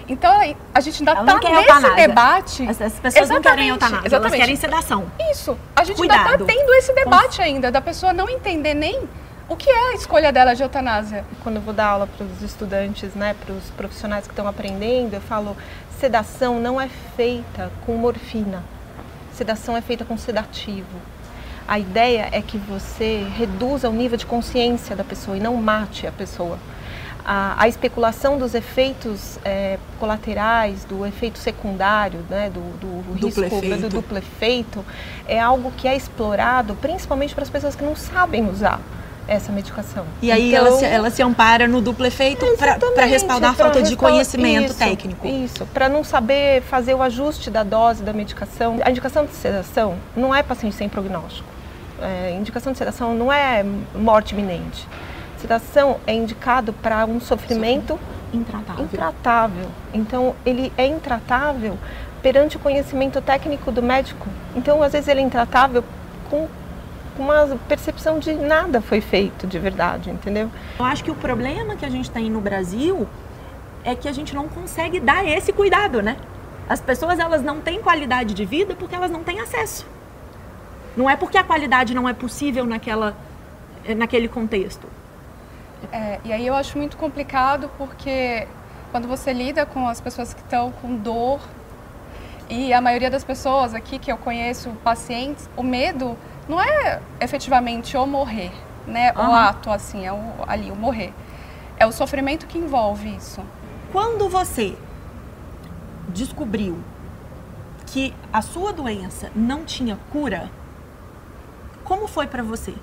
Então, 0.07 0.31
a 0.73 0.79
gente 0.79 1.01
ainda 1.01 1.11
está 1.19 1.23
nesse 1.23 1.53
eutanásia. 1.53 2.07
debate. 2.07 2.63
As, 2.67 2.81
as 2.81 2.93
pessoas 2.93 3.15
exatamente, 3.15 3.31
não 3.31 3.41
querem 3.41 3.69
eutanásia, 3.69 4.07
exatamente. 4.07 4.33
elas 4.33 4.39
querem 4.39 4.55
sedação. 4.55 5.11
Isso. 5.31 5.57
A 5.75 5.83
gente 5.83 5.95
tá 5.95 5.99
Cuidado. 5.99 6.19
ainda 6.29 6.43
está 6.43 6.53
tendo 6.53 6.73
esse 6.73 6.93
debate 6.93 7.41
ainda, 7.41 7.71
da 7.71 7.81
pessoa 7.81 8.13
não 8.13 8.29
entender 8.29 8.73
nem 8.73 9.07
o 9.47 9.55
que 9.55 9.69
é 9.69 9.91
a 9.91 9.93
escolha 9.93 10.31
dela 10.31 10.53
de 10.53 10.63
eutanásia. 10.63 11.25
Quando 11.43 11.57
eu 11.57 11.61
vou 11.61 11.73
dar 11.73 11.87
aula 11.87 12.07
para 12.07 12.25
os 12.25 12.41
estudantes, 12.41 13.13
né, 13.15 13.35
para 13.45 13.53
os 13.53 13.69
profissionais 13.71 14.25
que 14.25 14.33
estão 14.33 14.47
aprendendo, 14.47 15.13
eu 15.13 15.21
falo, 15.21 15.55
sedação 15.99 16.59
não 16.59 16.79
é 16.79 16.89
feita 17.15 17.71
com 17.85 17.95
morfina. 17.95 18.63
Sedação 19.33 19.75
é 19.75 19.81
feita 19.81 20.05
com 20.05 20.17
sedativo. 20.17 20.99
A 21.67 21.79
ideia 21.79 22.29
é 22.31 22.41
que 22.41 22.57
você 22.57 23.25
reduza 23.35 23.89
o 23.89 23.93
nível 23.93 24.17
de 24.17 24.25
consciência 24.25 24.95
da 24.95 25.03
pessoa 25.03 25.35
e 25.35 25.39
não 25.39 25.55
mate 25.55 26.05
a 26.05 26.11
pessoa 26.11 26.59
a, 27.25 27.55
a 27.57 27.67
especulação 27.67 28.37
dos 28.37 28.53
efeitos 28.53 29.39
é, 29.43 29.79
colaterais, 29.99 30.85
do 30.85 31.05
efeito 31.05 31.39
secundário, 31.39 32.19
né, 32.29 32.49
do, 32.49 32.61
do 32.79 33.13
risco 33.13 33.43
efeito. 33.43 33.81
do 33.81 33.89
duplo 33.89 34.17
efeito, 34.17 34.85
é 35.27 35.39
algo 35.39 35.71
que 35.75 35.87
é 35.87 35.95
explorado 35.95 36.75
principalmente 36.75 37.33
para 37.33 37.43
as 37.43 37.49
pessoas 37.49 37.75
que 37.75 37.83
não 37.83 37.95
sabem 37.95 38.47
usar 38.47 38.79
essa 39.27 39.51
medicação. 39.51 40.05
E 40.21 40.31
aí 40.31 40.53
então, 40.53 40.67
ela, 40.67 40.77
se, 40.77 40.85
ela 40.85 41.09
se 41.09 41.23
ampara 41.23 41.67
no 41.67 41.81
duplo 41.81 42.05
efeito 42.05 42.45
para 42.93 43.05
respaldar 43.05 43.51
a 43.51 43.53
falta 43.55 43.81
de 43.81 43.95
conhecimento 43.95 44.69
isso, 44.69 44.77
técnico. 44.77 45.27
Isso, 45.27 45.65
para 45.73 45.89
não 45.89 46.03
saber 46.03 46.61
fazer 46.61 46.93
o 46.93 47.01
ajuste 47.01 47.49
da 47.49 47.63
dose 47.63 48.03
da 48.03 48.13
medicação. 48.13 48.77
A 48.83 48.91
indicação 48.91 49.25
de 49.25 49.33
sedação 49.33 49.95
não 50.15 50.33
é 50.33 50.43
paciente 50.43 50.75
sem 50.75 50.87
prognóstico. 50.87 51.47
É, 51.99 52.35
indicação 52.39 52.71
de 52.71 52.77
sedação 52.77 53.15
não 53.15 53.33
é 53.33 53.65
morte 53.95 54.33
iminente 54.33 54.87
sedação 55.37 55.99
é 56.05 56.13
indicado 56.13 56.73
para 56.73 57.05
um 57.05 57.19
sofrimento 57.19 57.99
intratável. 58.33 58.83
intratável. 58.83 59.67
Então, 59.93 60.35
ele 60.45 60.71
é 60.77 60.85
intratável 60.85 61.77
perante 62.21 62.57
o 62.57 62.59
conhecimento 62.59 63.21
técnico 63.21 63.71
do 63.71 63.83
médico. 63.83 64.27
Então, 64.55 64.81
às 64.81 64.93
vezes, 64.93 65.07
ele 65.07 65.21
é 65.21 65.23
intratável 65.23 65.83
com 66.29 66.47
uma 67.17 67.57
percepção 67.67 68.19
de 68.19 68.33
nada 68.33 68.81
foi 68.81 68.99
feito 68.99 69.47
de 69.47 69.57
verdade, 69.57 70.09
entendeu? 70.09 70.51
Eu 70.77 70.85
acho 70.85 71.03
que 71.03 71.11
o 71.11 71.15
problema 71.15 71.75
que 71.75 71.85
a 71.85 71.89
gente 71.89 72.11
tem 72.11 72.29
no 72.29 72.41
Brasil 72.41 73.07
é 73.83 73.95
que 73.95 74.07
a 74.07 74.11
gente 74.11 74.35
não 74.35 74.49
consegue 74.49 74.99
dar 74.99 75.25
esse 75.25 75.53
cuidado, 75.53 76.01
né? 76.01 76.17
As 76.67 76.81
pessoas 76.81 77.19
elas 77.19 77.41
não 77.41 77.61
têm 77.61 77.79
qualidade 77.81 78.33
de 78.33 78.43
vida 78.43 78.75
porque 78.75 78.95
elas 78.95 79.11
não 79.11 79.23
têm 79.23 79.39
acesso. 79.39 79.85
Não 80.97 81.09
é 81.09 81.15
porque 81.15 81.37
a 81.37 81.43
qualidade 81.43 81.93
não 81.93 82.09
é 82.09 82.13
possível 82.13 82.65
naquela, 82.65 83.15
naquele 83.95 84.27
contexto. 84.27 84.87
É, 85.91 86.19
e 86.23 86.33
aí 86.33 86.45
eu 86.45 86.55
acho 86.55 86.77
muito 86.77 86.97
complicado 86.97 87.69
porque 87.77 88.47
quando 88.91 89.07
você 89.07 89.33
lida 89.33 89.65
com 89.65 89.87
as 89.87 89.99
pessoas 89.99 90.33
que 90.33 90.41
estão 90.41 90.71
com 90.71 90.95
dor, 90.95 91.39
e 92.49 92.73
a 92.73 92.79
maioria 92.79 93.09
das 93.09 93.23
pessoas 93.23 93.73
aqui 93.73 93.97
que 93.97 94.11
eu 94.11 94.17
conheço, 94.17 94.69
pacientes, 94.83 95.49
o 95.57 95.63
medo 95.63 96.17
não 96.47 96.61
é 96.61 97.01
efetivamente 97.19 97.97
o 97.97 98.05
morrer, 98.05 98.51
né? 98.85 99.11
Uhum. 99.13 99.29
O 99.29 99.33
ato, 99.33 99.71
assim, 99.71 100.05
é 100.05 100.13
o, 100.13 100.21
ali, 100.47 100.69
o 100.69 100.75
morrer. 100.75 101.11
É 101.77 101.85
o 101.85 101.91
sofrimento 101.91 102.45
que 102.45 102.57
envolve 102.57 103.15
isso. 103.15 103.41
Quando 103.91 104.29
você 104.29 104.77
descobriu 106.09 106.79
que 107.87 108.13
a 108.31 108.41
sua 108.41 108.71
doença 108.71 109.31
não 109.35 109.65
tinha 109.65 109.97
cura, 110.11 110.49
como 111.83 112.07
foi 112.07 112.27
para 112.27 112.43
você? 112.43 112.75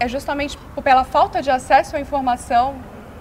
É 0.00 0.08
justamente 0.08 0.58
pela 0.82 1.04
falta 1.04 1.40
de 1.40 1.50
acesso 1.50 1.94
à 1.94 2.00
informação 2.00 2.74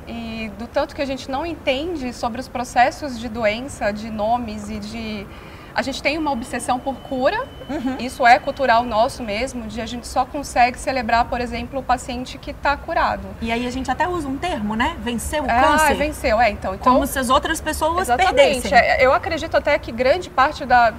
e 0.07 0.49
do 0.57 0.65
tanto 0.65 0.95
que 0.95 1.01
a 1.01 1.05
gente 1.05 1.29
não 1.29 1.45
entende 1.45 2.11
sobre 2.13 2.41
os 2.41 2.47
processos 2.47 3.19
de 3.19 3.29
doença, 3.29 3.91
de 3.91 4.09
nomes 4.09 4.69
e 4.69 4.79
de 4.79 5.27
a 5.75 5.81
gente 5.81 6.01
tem 6.01 6.17
uma 6.17 6.31
obsessão 6.31 6.79
por 6.79 6.95
cura, 6.95 7.47
uhum. 7.69 7.97
isso 7.99 8.25
é 8.25 8.39
cultural 8.39 8.83
nosso 8.83 9.23
mesmo, 9.23 9.67
de 9.67 9.79
a 9.79 9.85
gente 9.85 10.07
só 10.07 10.25
consegue 10.25 10.77
celebrar, 10.79 11.25
por 11.25 11.39
exemplo, 11.39 11.79
o 11.79 11.83
paciente 11.83 12.37
que 12.37 12.51
está 12.51 12.75
curado. 12.75 13.27
E 13.41 13.51
aí 13.51 13.65
a 13.65 13.69
gente 13.69 13.89
até 13.89 14.07
usa 14.07 14.27
um 14.27 14.35
termo, 14.35 14.75
né? 14.75 14.97
Venceu 14.99 15.43
o 15.43 15.47
ah, 15.49 15.61
câncer. 15.61 15.91
Ah, 15.91 15.93
venceu, 15.93 16.41
é. 16.41 16.49
Então, 16.49 16.73
então 16.73 16.93
Como 16.93 17.05
se 17.05 17.17
as 17.17 17.29
outras 17.29 17.61
pessoas 17.61 18.09
exatamente. 18.09 18.35
perdessem. 18.35 18.77
É, 18.77 19.05
eu 19.05 19.13
acredito 19.13 19.55
até 19.55 19.77
que 19.77 19.91
grande 19.91 20.29
parte 20.29 20.65
da, 20.65 20.93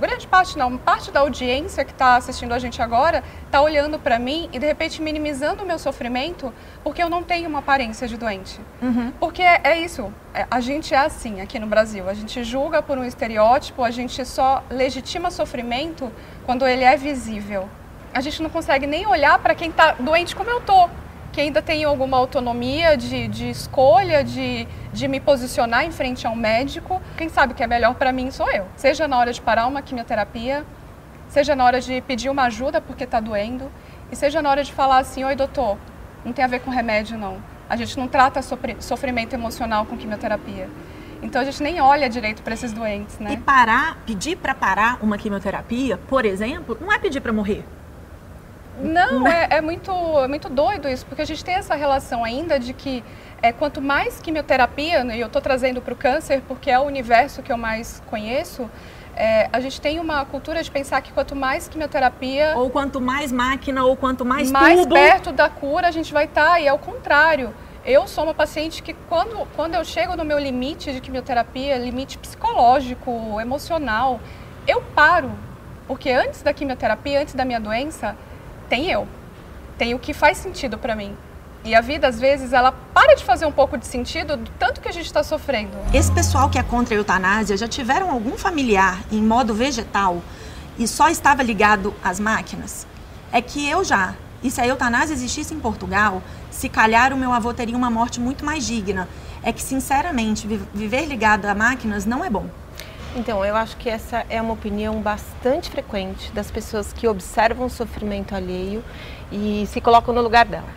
grande 0.00 0.26
parte 0.26 0.56
não, 0.58 0.76
parte 0.76 1.10
da 1.10 1.20
audiência 1.20 1.84
que 1.84 1.92
está 1.92 2.16
assistindo 2.16 2.52
a 2.52 2.58
gente 2.58 2.80
agora 2.80 3.22
está 3.46 3.60
olhando 3.60 3.98
para 3.98 4.18
mim 4.18 4.48
e 4.52 4.58
de 4.58 4.66
repente 4.66 5.02
minimizando 5.02 5.62
o 5.62 5.66
meu 5.66 5.78
sofrimento 5.78 6.52
porque 6.82 7.02
eu 7.02 7.10
não 7.10 7.22
tenho 7.22 7.48
uma 7.48 7.60
aparência 7.60 8.08
de 8.08 8.16
doente. 8.16 8.58
Uhum. 8.80 9.12
Porque 9.20 9.42
é, 9.42 9.60
é 9.64 9.78
isso, 9.78 10.12
é, 10.34 10.46
a 10.50 10.60
gente 10.60 10.94
é 10.94 10.98
assim 10.98 11.40
aqui 11.40 11.58
no 11.58 11.66
Brasil, 11.66 12.08
a 12.08 12.14
gente 12.14 12.42
julga 12.42 12.82
por 12.82 12.98
um 12.98 13.04
estereótipo, 13.04 13.84
a 13.84 13.90
gente 13.90 14.24
só 14.24 14.62
legitima 14.70 15.30
sofrimento 15.30 16.10
quando 16.44 16.66
ele 16.66 16.84
é 16.84 16.96
visível. 16.96 17.68
A 18.12 18.20
gente 18.20 18.42
não 18.42 18.50
consegue 18.50 18.86
nem 18.86 19.06
olhar 19.06 19.38
para 19.38 19.54
quem 19.54 19.70
está 19.70 19.92
doente 19.92 20.34
como 20.34 20.50
eu 20.50 20.60
tô. 20.60 20.88
Que 21.32 21.40
ainda 21.40 21.62
tenho 21.62 21.88
alguma 21.88 22.16
autonomia 22.16 22.96
de, 22.96 23.28
de 23.28 23.50
escolha, 23.50 24.24
de, 24.24 24.66
de 24.92 25.08
me 25.08 25.20
posicionar 25.20 25.84
em 25.84 25.92
frente 25.92 26.26
a 26.26 26.30
um 26.30 26.36
médico. 26.36 27.00
Quem 27.16 27.28
sabe 27.28 27.52
o 27.52 27.56
que 27.56 27.62
é 27.62 27.66
melhor 27.66 27.94
para 27.94 28.12
mim 28.12 28.30
sou 28.30 28.50
eu. 28.50 28.66
Seja 28.76 29.06
na 29.06 29.18
hora 29.18 29.32
de 29.32 29.40
parar 29.40 29.66
uma 29.66 29.82
quimioterapia, 29.82 30.64
seja 31.28 31.54
na 31.54 31.64
hora 31.64 31.80
de 31.80 32.00
pedir 32.00 32.28
uma 32.28 32.44
ajuda 32.44 32.80
porque 32.80 33.04
está 33.04 33.20
doendo, 33.20 33.70
e 34.10 34.16
seja 34.16 34.42
na 34.42 34.50
hora 34.50 34.64
de 34.64 34.72
falar 34.72 34.98
assim: 34.98 35.24
Oi, 35.24 35.36
doutor, 35.36 35.78
não 36.24 36.32
tem 36.32 36.44
a 36.44 36.48
ver 36.48 36.60
com 36.60 36.70
remédio, 36.70 37.16
não. 37.16 37.38
A 37.68 37.76
gente 37.76 37.96
não 37.96 38.08
trata 38.08 38.40
sofrimento 38.80 39.32
emocional 39.32 39.86
com 39.86 39.96
quimioterapia. 39.96 40.68
Então 41.22 41.40
a 41.40 41.44
gente 41.44 41.62
nem 41.62 41.80
olha 41.80 42.08
direito 42.08 42.42
para 42.42 42.54
esses 42.54 42.72
doentes, 42.72 43.18
né? 43.18 43.34
E 43.34 43.36
parar, 43.36 43.98
pedir 44.06 44.36
para 44.36 44.54
parar 44.54 44.98
uma 45.02 45.18
quimioterapia, 45.18 45.96
por 45.96 46.24
exemplo, 46.24 46.76
não 46.80 46.92
é 46.92 46.98
pedir 46.98 47.20
para 47.20 47.32
morrer. 47.32 47.64
Não, 48.78 49.26
é, 49.26 49.48
é, 49.50 49.60
muito, 49.60 49.90
é 49.90 50.28
muito 50.28 50.48
doido 50.48 50.88
isso, 50.88 51.04
porque 51.06 51.22
a 51.22 51.26
gente 51.26 51.44
tem 51.44 51.54
essa 51.54 51.74
relação 51.74 52.24
ainda 52.24 52.58
de 52.58 52.72
que 52.72 53.04
é, 53.42 53.52
quanto 53.52 53.80
mais 53.80 54.20
quimioterapia, 54.20 55.04
né, 55.04 55.16
e 55.16 55.20
eu 55.20 55.26
estou 55.26 55.42
trazendo 55.42 55.80
para 55.80 55.92
o 55.92 55.96
câncer 55.96 56.42
porque 56.46 56.70
é 56.70 56.78
o 56.78 56.82
universo 56.82 57.42
que 57.42 57.52
eu 57.52 57.58
mais 57.58 58.02
conheço, 58.06 58.70
é, 59.16 59.48
a 59.52 59.60
gente 59.60 59.80
tem 59.80 59.98
uma 59.98 60.24
cultura 60.24 60.62
de 60.62 60.70
pensar 60.70 61.00
que 61.02 61.12
quanto 61.12 61.36
mais 61.36 61.68
quimioterapia. 61.68 62.54
Ou 62.56 62.70
quanto 62.70 63.00
mais 63.00 63.30
máquina, 63.30 63.84
ou 63.84 63.96
quanto 63.96 64.24
mais 64.24 64.50
Mais 64.50 64.80
tubo. 64.80 64.94
perto 64.94 65.32
da 65.32 65.48
cura 65.48 65.88
a 65.88 65.90
gente 65.90 66.12
vai 66.12 66.24
estar, 66.24 66.52
tá, 66.52 66.60
e 66.60 66.66
é 66.66 66.72
o 66.72 66.78
contrário. 66.78 67.52
Eu 67.84 68.06
sou 68.06 68.24
uma 68.24 68.34
paciente 68.34 68.82
que, 68.82 68.94
quando, 69.08 69.46
quando 69.56 69.74
eu 69.74 69.84
chego 69.84 70.16
no 70.16 70.24
meu 70.24 70.38
limite 70.38 70.92
de 70.92 71.00
quimioterapia, 71.00 71.76
limite 71.78 72.18
psicológico, 72.18 73.40
emocional, 73.40 74.20
eu 74.66 74.82
paro. 74.94 75.32
Porque 75.86 76.10
antes 76.10 76.42
da 76.42 76.52
quimioterapia, 76.52 77.20
antes 77.20 77.34
da 77.34 77.44
minha 77.44 77.58
doença, 77.58 78.16
tem 78.70 78.88
eu. 78.88 79.06
Tem 79.76 79.92
o 79.94 79.98
que 79.98 80.14
faz 80.14 80.38
sentido 80.38 80.78
para 80.78 80.94
mim. 80.94 81.14
E 81.64 81.74
a 81.74 81.80
vida, 81.82 82.06
às 82.06 82.18
vezes, 82.18 82.54
ela 82.54 82.72
para 82.94 83.14
de 83.14 83.24
fazer 83.24 83.44
um 83.44 83.52
pouco 83.52 83.76
de 83.76 83.86
sentido 83.86 84.36
do 84.36 84.50
tanto 84.52 84.80
que 84.80 84.88
a 84.88 84.92
gente 84.92 85.06
está 85.06 85.22
sofrendo. 85.22 85.76
Esse 85.92 86.10
pessoal 86.12 86.48
que 86.48 86.58
é 86.58 86.62
contra 86.62 86.94
a 86.94 86.96
eutanásia 86.96 87.56
já 87.56 87.66
tiveram 87.66 88.10
algum 88.10 88.38
familiar 88.38 89.02
em 89.10 89.20
modo 89.20 89.52
vegetal 89.52 90.22
e 90.78 90.88
só 90.88 91.10
estava 91.10 91.42
ligado 91.42 91.92
às 92.02 92.18
máquinas? 92.18 92.86
É 93.32 93.42
que 93.42 93.68
eu 93.68 93.84
já. 93.84 94.14
E 94.42 94.50
se 94.50 94.60
a 94.60 94.66
eutanásia 94.66 95.12
existisse 95.12 95.52
em 95.52 95.60
Portugal, 95.60 96.22
se 96.50 96.68
calhar 96.68 97.12
o 97.12 97.16
meu 97.16 97.32
avô 97.32 97.52
teria 97.52 97.76
uma 97.76 97.90
morte 97.90 98.20
muito 98.20 98.44
mais 98.44 98.64
digna. 98.66 99.06
É 99.42 99.52
que, 99.52 99.62
sinceramente, 99.62 100.46
viver 100.72 101.06
ligado 101.06 101.46
a 101.46 101.54
máquinas 101.54 102.06
não 102.06 102.24
é 102.24 102.30
bom. 102.30 102.46
Então, 103.16 103.44
eu 103.44 103.56
acho 103.56 103.76
que 103.76 103.90
essa 103.90 104.24
é 104.30 104.40
uma 104.40 104.54
opinião 104.54 105.00
bastante 105.02 105.68
frequente 105.68 106.30
das 106.30 106.48
pessoas 106.48 106.92
que 106.92 107.08
observam 107.08 107.66
o 107.66 107.70
sofrimento 107.70 108.36
alheio 108.36 108.84
e 109.32 109.66
se 109.66 109.80
colocam 109.80 110.14
no 110.14 110.22
lugar 110.22 110.46
dela. 110.46 110.68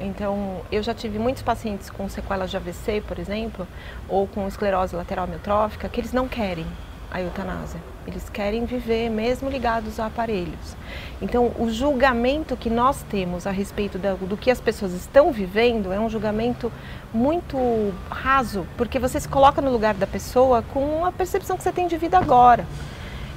Então, 0.00 0.62
eu 0.72 0.82
já 0.82 0.94
tive 0.94 1.18
muitos 1.18 1.42
pacientes 1.42 1.90
com 1.90 2.08
sequelas 2.08 2.50
de 2.50 2.56
AVC, 2.56 3.02
por 3.06 3.18
exemplo, 3.18 3.68
ou 4.08 4.26
com 4.26 4.48
esclerose 4.48 4.96
lateral 4.96 5.26
amiotrófica, 5.26 5.88
que 5.90 6.00
eles 6.00 6.12
não 6.12 6.26
querem 6.26 6.66
a 7.10 7.20
eutanásia. 7.20 7.80
Eles 8.06 8.28
querem 8.28 8.64
viver 8.64 9.08
mesmo 9.10 9.48
ligados 9.48 9.98
a 10.00 10.06
aparelhos. 10.06 10.76
Então, 11.20 11.52
o 11.58 11.70
julgamento 11.70 12.56
que 12.56 12.70
nós 12.70 13.02
temos 13.10 13.46
a 13.46 13.50
respeito 13.50 13.98
do, 13.98 14.36
que 14.36 14.50
as 14.50 14.60
pessoas 14.60 14.92
estão 14.92 15.32
vivendo 15.32 15.92
é 15.92 15.98
um 15.98 16.08
julgamento 16.08 16.72
muito 17.12 17.58
raso, 18.10 18.66
porque 18.76 18.98
você 18.98 19.20
se 19.20 19.28
coloca 19.28 19.60
no 19.60 19.70
lugar 19.70 19.94
da 19.94 20.06
pessoa 20.06 20.62
com 20.72 21.04
a 21.04 21.12
percepção 21.12 21.56
que 21.56 21.62
você 21.62 21.72
tem 21.72 21.86
de 21.86 21.96
vida 21.96 22.18
agora. 22.18 22.66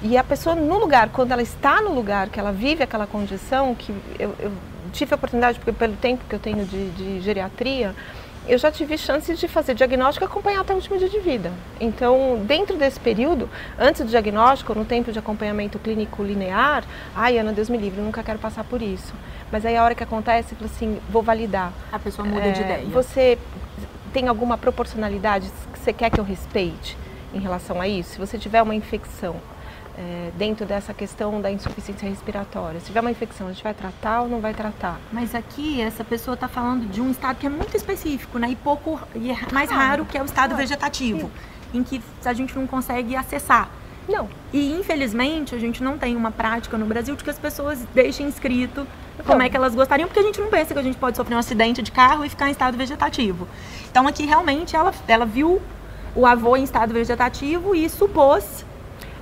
E 0.04 0.18
a 0.18 0.24
pessoa 0.24 0.56
no 0.56 0.80
lugar, 0.80 1.10
quando 1.10 1.32
ela 1.32 1.44
está 1.44 1.82
no 1.82 1.94
lugar, 1.94 2.30
que 2.30 2.40
ela 2.40 2.52
vive 2.52 2.84
aquela 2.84 3.06
condição, 3.06 3.76
que 3.76 3.94
eu, 4.18 4.34
eu 4.40 4.52
tive 4.92 5.14
a 5.14 5.16
oportunidade, 5.16 5.60
porque 5.60 5.72
pelo 5.72 5.96
tempo 5.96 6.24
que 6.28 6.36
eu 6.36 6.40
tenho 6.40 6.66
de, 6.66 6.90
de 6.92 7.22
geriatria, 7.22 7.96
eu 8.48 8.58
já 8.58 8.72
tive 8.72 8.98
chances 8.98 9.40
de 9.40 9.48
fazer 9.48 9.76
diagnóstico 9.76 10.26
e 10.26 10.28
acompanhar 10.28 10.62
até 10.62 10.74
o 10.74 10.76
último 10.76 10.98
dia 10.98 11.10
de 11.10 11.20
vida. 11.20 11.52
Então, 11.80 12.42
dentro 12.46 12.76
desse 12.76 13.00
período, 13.00 13.50
antes 13.78 14.02
do 14.02 14.08
diagnóstico, 14.08 14.74
no 14.74 14.84
tempo 14.84 15.12
de 15.12 15.20
acompanhamento 15.20 15.78
clínico 15.78 16.24
linear, 16.24 16.84
ai, 17.16 17.38
Ana, 17.38 17.54
Deus 17.54 17.70
me 17.70 17.78
livre, 17.78 18.02
nunca 18.02 18.24
quero 18.24 18.40
passar 18.40 18.64
por 18.64 18.82
isso. 18.82 19.14
Mas 19.52 19.66
aí 19.66 19.78
a 19.78 19.84
hora 19.84 19.94
que 19.94 20.04
acontece, 20.04 20.56
eu 20.60 20.66
assim, 20.66 21.00
vou 21.10 21.22
validar. 21.22 21.72
A 21.92 22.00
pessoa 22.00 22.28
muda 22.28 22.46
é, 22.46 22.52
de 22.52 22.62
ideia. 22.62 22.86
Você 22.88 23.38
tem 24.12 24.28
alguma 24.28 24.58
proporcionalidade 24.58 25.50
que 25.72 25.80
você 25.80 25.94
quer 25.94 26.10
que 26.10 26.20
eu 26.20 26.24
respeite 26.24 26.98
em 27.34 27.40
relação 27.40 27.80
a 27.80 27.88
isso? 27.88 28.12
Se 28.12 28.20
você 28.20 28.38
tiver 28.38 28.62
uma 28.62 28.74
infecção, 28.74 29.36
é, 29.98 30.32
dentro 30.38 30.66
dessa 30.66 30.94
questão 30.94 31.42
da 31.42 31.52
insuficiência 31.52 32.08
respiratória. 32.08 32.80
Se 32.80 32.88
tiver 32.88 33.02
uma 33.02 33.12
infecção, 33.12 33.48
a 33.48 33.52
gente 33.52 33.64
vai 33.64 33.74
tratar 33.74 34.22
ou 34.22 34.30
não 34.30 34.40
vai 34.40 34.54
tratar? 34.54 35.00
Mas 35.12 35.36
aqui 35.36 35.82
essa 35.82 36.04
pessoa 36.04 36.36
está 36.36 36.48
falando 36.48 36.90
de 36.90 37.02
um 37.02 37.12
estado 37.12 37.38
que 37.38 37.46
é 37.46 37.50
muito 37.50 37.76
específico, 37.76 38.40
né? 38.40 38.50
E 38.50 38.56
pouco 38.56 39.00
e 39.16 39.32
é 39.32 39.38
mais 39.52 39.70
raro 39.70 40.06
que 40.06 40.18
é 40.18 40.22
o 40.22 40.26
estado 40.26 40.56
vegetativo, 40.56 41.32
sim. 41.72 41.80
em 41.80 41.84
que 41.84 42.02
a 42.24 42.34
gente 42.34 42.56
não 42.56 42.66
consegue 42.66 43.16
acessar. 43.16 43.70
Não. 44.08 44.28
E 44.52 44.72
infelizmente 44.72 45.54
a 45.54 45.60
gente 45.60 45.84
não 45.84 45.98
tem 45.98 46.16
uma 46.16 46.32
prática 46.32 46.78
no 46.78 46.86
Brasil 46.86 47.16
de 47.16 47.24
que 47.24 47.30
as 47.30 47.38
pessoas 47.38 47.80
deixem 47.94 48.28
escrito 48.28 48.88
como 49.26 49.42
é 49.42 49.50
que 49.50 49.56
elas 49.56 49.76
gostariam, 49.76 50.08
porque 50.08 50.20
a 50.20 50.24
gente 50.24 50.42
não 50.42 50.50
pensa 50.50 50.74
que 50.74 50.80
a 50.80 50.84
gente 50.84 50.98
pode 50.98 51.16
sofrer 51.16 51.36
um 51.36 51.40
acidente 51.40 51.82
de 51.82 51.92
carro 51.92 52.26
e 52.26 52.30
ficar 52.30 52.48
em 52.48 52.52
estado 52.52 52.78
vegetativo. 52.78 53.48
Então 53.90 54.08
aqui 54.08 54.26
realmente 54.26 54.76
ela, 54.76 54.94
ela 55.08 55.26
viu 55.26 55.62
o 56.16 56.26
avô 56.26 56.56
em 56.58 56.64
estado 56.64 56.94
vegetativo 56.94 57.76
e 57.76 57.88
supôs 57.90 58.66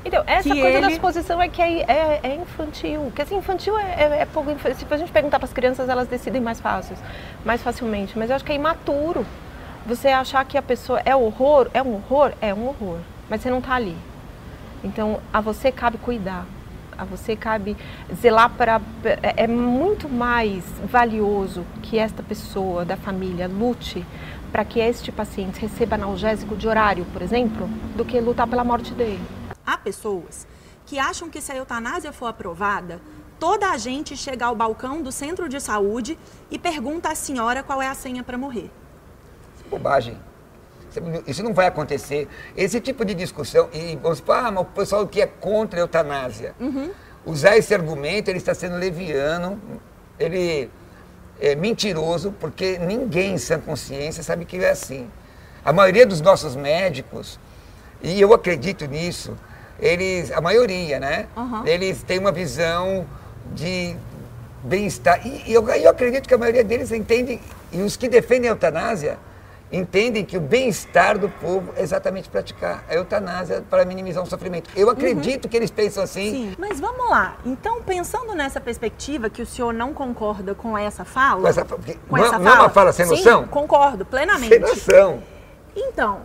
então, 0.04 0.24
essa 0.26 0.50
coisa 0.50 0.68
ele... 0.68 0.82
da 0.82 0.92
exposição 0.92 1.42
é 1.42 1.48
que 1.48 1.62
é, 1.62 1.82
é, 1.82 2.20
é 2.24 2.36
infantil. 2.36 3.02
Porque 3.06 3.22
assim, 3.22 3.38
infantil 3.38 3.78
é, 3.78 4.04
é, 4.04 4.22
é 4.22 4.26
pouco. 4.26 4.50
Se 4.60 4.86
a 4.90 4.98
gente 4.98 5.12
perguntar 5.12 5.40
para 5.40 5.46
as 5.46 5.54
crianças, 5.54 5.90
elas 5.90 6.08
decidem 6.08 6.42
mais 6.42 6.60
fácil, 6.60 6.96
mais 7.44 7.62
facilmente. 7.62 8.18
Mas 8.18 8.30
eu 8.30 8.36
acho 8.36 8.46
que 8.46 8.52
é 8.52 8.56
imaturo 8.56 9.26
você 9.86 10.10
achar 10.10 10.46
que 10.46 10.58
a 10.58 10.62
pessoa 10.62 11.02
é 11.06 11.16
horror, 11.16 11.70
é 11.74 11.82
um 11.82 11.96
horror, 11.96 12.34
é 12.42 12.54
um 12.54 12.68
horror. 12.68 13.00
Mas 13.30 13.42
você 13.42 13.50
não 13.50 13.60
está 13.60 13.76
ali. 13.76 13.96
Então, 14.84 15.20
a 15.34 15.42
você 15.42 15.72
cabe 15.72 15.98
cuidar. 15.98 16.46
A 16.98 17.04
você 17.04 17.36
cabe 17.36 17.76
zelar 18.14 18.50
para. 18.52 18.82
É, 19.04 19.44
é 19.44 19.48
muito 19.48 20.08
mais 20.08 20.64
valioso 20.84 21.66
que 21.82 21.98
esta 21.98 22.24
pessoa 22.24 22.86
da 22.86 22.96
família 22.96 23.48
lute 23.48 24.06
para 24.52 24.66
que 24.66 24.80
este 24.80 25.12
paciente 25.12 25.62
receba 25.62 25.96
analgésico 25.96 26.56
de 26.56 26.68
horário, 26.68 27.06
por 27.14 27.22
exemplo, 27.22 27.70
do 27.96 28.04
que 28.04 28.20
lutar 28.20 28.48
pela 28.48 28.64
morte 28.64 28.94
dele. 28.94 29.39
Há 29.70 29.78
pessoas 29.78 30.48
que 30.88 30.98
acham 30.98 31.30
que 31.30 31.40
se 31.40 31.52
a 31.52 31.56
eutanásia 31.56 32.12
for 32.12 32.26
aprovada, 32.26 33.00
toda 33.40 33.70
a 33.70 33.78
gente 33.78 34.18
chega 34.18 34.48
ao 34.48 34.56
balcão 34.56 35.00
do 35.04 35.12
centro 35.12 35.48
de 35.48 35.62
saúde 35.62 36.18
e 36.50 36.58
pergunta 36.58 37.12
à 37.12 37.14
senhora 37.14 37.62
qual 37.62 37.80
é 37.80 37.88
a 37.88 37.94
senha 37.94 38.24
para 38.24 38.36
morrer. 38.36 38.72
Bobagem. 39.70 40.18
Isso 41.28 41.44
não 41.44 41.54
vai 41.54 41.68
acontecer. 41.68 42.28
Esse 42.58 42.82
tipo 42.82 43.06
de 43.06 43.14
discussão, 43.14 43.70
e 43.72 43.96
falar, 44.26 44.48
ah, 44.48 44.52
mas 44.54 44.64
o 44.64 44.66
pessoal 44.66 45.08
que 45.08 45.22
é 45.22 45.28
contra 45.28 45.80
a 45.80 45.82
eutanásia, 45.82 46.56
uhum. 46.60 46.90
usar 47.24 47.56
esse 47.56 47.72
argumento, 47.72 48.30
ele 48.30 48.40
está 48.40 48.56
sendo 48.56 48.76
leviano, 48.76 49.62
ele 50.18 50.68
é 51.40 51.54
mentiroso, 51.54 52.32
porque 52.40 52.80
ninguém 52.80 53.36
em 53.36 53.38
sã 53.38 53.60
consciência 53.60 54.24
sabe 54.24 54.46
que 54.46 54.58
é 54.58 54.72
assim. 54.72 55.08
A 55.64 55.72
maioria 55.72 56.08
dos 56.08 56.22
nossos 56.22 56.56
médicos, 56.56 57.40
e 58.02 58.20
eu 58.20 58.34
acredito 58.34 58.88
nisso, 58.88 59.38
eles, 59.82 60.32
a 60.32 60.42
maioria, 60.42 61.00
né? 61.00 61.28
Uhum. 61.36 61.66
Eles 61.66 62.04
têm 62.04 62.20
uma 62.20 62.32
visão 62.32 63.06
de 63.54 63.96
bem-estar. 64.64 65.26
E 65.26 65.52
eu, 65.52 65.68
eu 65.70 65.90
acredito 65.90 66.28
que 66.28 66.34
a 66.34 66.38
maioria 66.38 66.64
deles 66.64 66.92
entendem, 66.92 67.40
e 67.72 67.82
os 67.82 67.96
que 67.96 68.08
defendem 68.08 68.50
a 68.50 68.54
eutanásia, 68.54 69.18
entendem 69.72 70.26
que 70.26 70.36
o 70.36 70.42
bem-estar 70.42 71.18
do 71.18 71.30
povo 71.30 71.72
é 71.78 71.84
exatamente 71.84 72.28
praticar 72.28 72.84
a 72.90 72.96
eutanásia 72.96 73.64
para 73.70 73.86
minimizar 73.86 74.24
o 74.24 74.26
sofrimento. 74.26 74.70
Eu 74.76 74.90
acredito 74.90 75.46
uhum. 75.46 75.52
que 75.52 75.56
eles 75.56 75.70
pensam 75.70 76.04
assim. 76.04 76.32
Sim, 76.32 76.56
mas 76.58 76.80
vamos 76.80 77.10
lá. 77.10 77.38
Então, 77.46 77.82
pensando 77.84 78.34
nessa 78.34 78.60
perspectiva 78.60 79.30
que 79.30 79.42
o 79.42 79.46
senhor 79.46 79.74
não 79.74 79.94
concorda 79.94 80.56
com 80.56 80.78
essa 80.78 81.06
fala... 81.06 81.42
Com 81.42 81.48
essa, 81.48 81.66
com 81.66 81.78
não, 82.10 82.18
essa 82.18 82.32
fala, 82.32 82.44
não 82.44 82.52
é 82.52 82.60
uma 82.60 82.70
fala 82.70 82.92
sem 82.92 83.06
noção? 83.06 83.44
Sim, 83.44 83.48
concordo, 83.50 84.06
plenamente. 84.06 84.50
Sem 84.50 84.60
noção. 84.60 85.24
Então, 85.76 86.22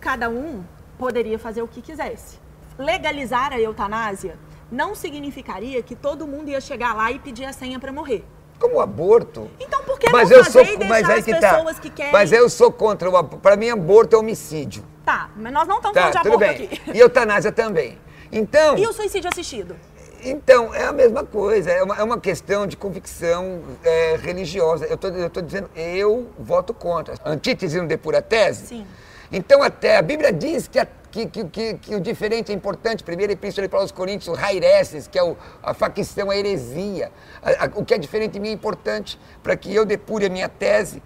cada 0.00 0.30
um 0.30 0.64
poderia 0.98 1.38
fazer 1.38 1.62
o 1.62 1.68
que 1.68 1.80
quisesse. 1.80 2.38
Legalizar 2.78 3.52
a 3.52 3.60
eutanásia 3.60 4.36
não 4.70 4.94
significaria 4.94 5.82
que 5.82 5.94
todo 5.94 6.26
mundo 6.26 6.50
ia 6.50 6.60
chegar 6.60 6.94
lá 6.94 7.10
e 7.10 7.18
pedir 7.18 7.44
a 7.44 7.52
senha 7.52 7.78
para 7.78 7.92
morrer. 7.92 8.24
Como 8.58 8.76
o 8.76 8.80
aborto. 8.80 9.48
Então 9.60 9.82
por 9.84 9.98
que 9.98 10.10
mas 10.10 10.30
não 10.30 10.38
eu 10.38 10.44
fazer 10.44 10.64
sou, 10.66 10.74
e 10.74 10.76
deixar 10.76 10.88
mas 10.88 11.18
as 11.18 11.24
que 11.24 11.34
tá. 11.34 11.54
pessoas 11.54 11.76
tá. 11.76 11.82
que 11.82 11.90
querem... 11.90 12.12
Mas 12.12 12.32
eu 12.32 12.50
sou 12.50 12.72
contra 12.72 13.08
o 13.08 13.16
aborto. 13.16 13.38
Para 13.38 13.56
mim, 13.56 13.70
aborto 13.70 14.16
é 14.16 14.18
homicídio. 14.18 14.84
Tá, 15.04 15.30
mas 15.36 15.52
nós 15.52 15.66
não 15.66 15.76
estamos 15.76 15.94
tá, 15.94 16.12
falando 16.12 16.22
de 16.22 16.28
aborto 16.28 16.38
bem. 16.38 16.66
aqui. 16.66 16.82
E 16.92 16.98
eutanásia 16.98 17.52
também. 17.52 17.98
Então... 18.30 18.76
E 18.76 18.86
o 18.86 18.92
suicídio 18.92 19.30
assistido? 19.30 19.76
Então, 20.22 20.74
é 20.74 20.84
a 20.84 20.92
mesma 20.92 21.24
coisa, 21.24 21.70
é 21.70 21.82
uma, 21.82 21.96
é 21.96 22.02
uma 22.02 22.18
questão 22.18 22.66
de 22.66 22.76
convicção 22.76 23.62
é, 23.84 24.16
religiosa. 24.16 24.84
Eu 24.86 24.96
estou 24.96 25.42
dizendo, 25.42 25.70
eu 25.76 26.28
voto 26.36 26.74
contra. 26.74 27.14
Antítese 27.24 27.78
não 27.78 27.86
depura 27.86 28.20
tese? 28.20 28.66
Sim. 28.66 28.86
Então, 29.30 29.62
até 29.62 29.96
a 29.96 30.02
Bíblia 30.02 30.32
diz 30.32 30.66
que, 30.66 30.78
a, 30.78 30.86
que, 31.10 31.26
que, 31.26 31.74
que, 31.74 31.94
o 31.94 32.00
diferente 32.00 32.50
é 32.50 32.54
importante. 32.54 33.04
Primeiro 33.04 33.32
Epístola 33.32 33.68
para 33.68 33.82
os 33.82 33.92
Coríntios, 33.92 34.28
o 34.28 34.32
raireces, 34.32 35.06
que 35.06 35.18
é 35.18 35.22
o, 35.22 35.36
a 35.62 35.74
facção, 35.74 36.30
a 36.30 36.36
heresia. 36.36 37.12
A, 37.42 37.64
a, 37.64 37.70
o 37.74 37.84
que 37.84 37.94
é 37.94 37.98
diferente 37.98 38.32
de 38.32 38.40
mim 38.40 38.48
é 38.48 38.52
importante 38.52 39.18
para 39.42 39.56
que 39.56 39.74
eu 39.74 39.84
depure 39.84 40.26
a 40.26 40.30
minha 40.30 40.48
tese. 40.48 41.02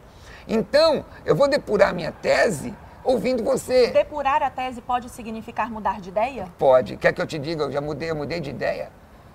Então, 0.46 1.04
eu 1.24 1.34
vou 1.34 1.48
depurar 1.48 1.90
a 1.90 1.92
minha 1.92 2.12
tese 2.12 2.74
ouvindo 3.04 3.42
você. 3.42 3.88
Depurar 3.88 4.42
a 4.42 4.50
tese 4.50 4.80
pode 4.80 5.08
significar 5.08 5.70
mudar 5.70 6.00
de 6.00 6.08
ideia? 6.08 6.46
Pode. 6.58 6.96
Quer 6.96 7.12
que 7.12 7.20
eu 7.20 7.26
te 7.26 7.38
diga? 7.38 7.64
Eu 7.64 7.72
já 7.72 7.80
mudei, 7.80 8.10
eu 8.10 8.16
mudei 8.16 8.40
de 8.40 8.50
ideia. 8.50 8.90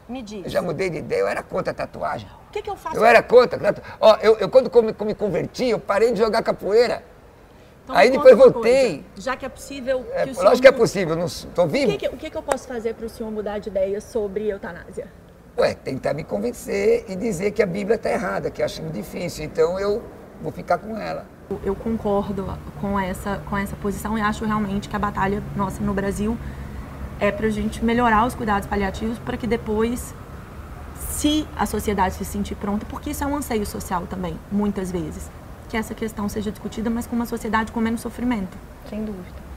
Me 0.07 0.21
diz. 0.21 0.45
Eu 0.45 0.49
já 0.49 0.61
mudei 0.61 0.89
de 0.89 0.99
ideia, 0.99 1.19
eu 1.19 1.27
era 1.27 1.43
contra 1.43 1.71
a 1.71 1.73
tatuagem. 1.73 2.29
O 2.47 2.51
que, 2.51 2.61
que 2.61 2.69
eu 2.69 2.77
faço? 2.77 2.95
Eu 2.95 3.03
era 3.03 3.21
contra. 3.21 3.59
Ó, 3.99 4.15
eu, 4.21 4.37
eu 4.37 4.49
quando 4.49 4.71
me, 4.81 5.05
me 5.05 5.13
converti, 5.13 5.65
eu 5.65 5.79
parei 5.79 6.13
de 6.13 6.19
jogar 6.19 6.41
capoeira. 6.41 7.03
Então, 7.87 7.95
Aí 7.95 8.11
depois 8.11 8.37
voltei. 8.37 8.97
Coisa. 8.97 9.03
Já 9.15 9.37
que 9.37 9.45
é 9.45 9.49
possível. 9.49 10.05
É, 10.11 10.25
que 10.25 10.37
o 10.37 10.43
lógico 10.43 10.61
que 10.61 10.67
é 10.67 10.71
possível, 10.73 11.15
não 11.15 11.25
estou 11.25 11.65
vivo. 11.65 11.93
O, 11.93 11.97
que, 11.97 11.97
que, 11.97 12.15
o 12.15 12.17
que, 12.17 12.29
que 12.29 12.37
eu 12.37 12.43
posso 12.43 12.67
fazer 12.67 12.93
para 12.93 13.05
o 13.05 13.09
senhor 13.09 13.31
mudar 13.31 13.59
de 13.59 13.69
ideia 13.69 14.01
sobre 14.01 14.49
eutanásia? 14.49 15.07
Ué, 15.57 15.73
tentar 15.73 16.13
me 16.13 16.25
convencer 16.25 17.05
e 17.07 17.15
dizer 17.15 17.51
que 17.51 17.63
a 17.63 17.65
Bíblia 17.65 17.95
está 17.95 18.11
errada, 18.11 18.51
que 18.51 18.61
eu 18.61 18.65
acho 18.65 18.81
difícil. 18.89 19.45
Então 19.45 19.79
eu 19.79 20.03
vou 20.41 20.51
ficar 20.51 20.79
com 20.79 20.97
ela. 20.97 21.25
Eu 21.63 21.75
concordo 21.75 22.45
com 22.81 22.99
essa, 22.99 23.41
com 23.49 23.55
essa 23.55 23.75
posição 23.77 24.17
e 24.17 24.21
acho 24.21 24.43
realmente 24.43 24.89
que 24.89 24.95
a 24.95 24.99
batalha 24.99 25.41
nossa 25.55 25.81
no 25.81 25.93
Brasil 25.93 26.37
é 27.21 27.31
para 27.31 27.47
a 27.47 27.49
gente 27.49 27.83
melhorar 27.85 28.27
os 28.27 28.35
cuidados 28.35 28.67
paliativos 28.67 29.17
para 29.19 29.37
que 29.37 29.47
depois, 29.47 30.13
se 31.09 31.47
a 31.57 31.65
sociedade 31.65 32.15
se 32.15 32.25
sentir 32.25 32.55
pronta, 32.55 32.85
porque 32.89 33.11
isso 33.11 33.23
é 33.23 33.27
um 33.27 33.37
anseio 33.37 33.65
social 33.65 34.05
também, 34.07 34.37
muitas 34.51 34.91
vezes, 34.91 35.31
que 35.69 35.77
essa 35.77 35.93
questão 35.93 36.27
seja 36.29 36.51
discutida, 36.51 36.89
mas 36.89 37.05
com 37.05 37.15
uma 37.15 37.25
sociedade 37.25 37.71
com 37.71 37.79
menos 37.79 38.01
sofrimento. 38.01 38.57
Sem 38.89 39.03
dúvida. 39.03 39.47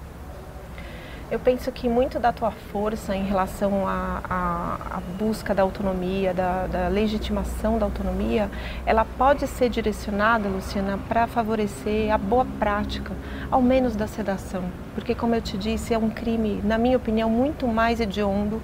Eu 1.31 1.39
penso 1.39 1.71
que 1.71 1.89
muito 1.89 2.19
da 2.19 2.33
tua 2.33 2.51
força 2.51 3.15
em 3.15 3.25
relação 3.25 3.87
à, 3.87 5.01
busca 5.17 5.55
da 5.55 5.63
autonomia, 5.63 6.35
da, 6.35 6.67
da, 6.67 6.89
legitimação 6.89 7.79
da 7.79 7.87
autonomia, 7.87 8.51
ela 8.85 9.05
pode 9.05 9.47
ser 9.47 9.69
direcionada, 9.69 10.49
Luciana, 10.49 10.99
para 11.09 11.29
favorecer 11.29 12.13
a 12.13 12.19
boa 12.19 12.45
prática, 12.59 13.13
ao 13.49 13.63
menos 13.63 13.95
da 13.95 14.09
sedação. 14.09 14.65
Porque, 14.93 15.15
como 15.15 15.33
eu 15.37 15.41
te 15.41 15.57
disse, 15.57 15.95
é 15.95 15.99
um 15.99 16.11
crime, 16.11 16.61
na 16.65 16.77
minha 16.77 16.97
opinião, 16.97 17.31
muito 17.31 17.69
mais 17.69 18.01
hediondo 18.01 18.61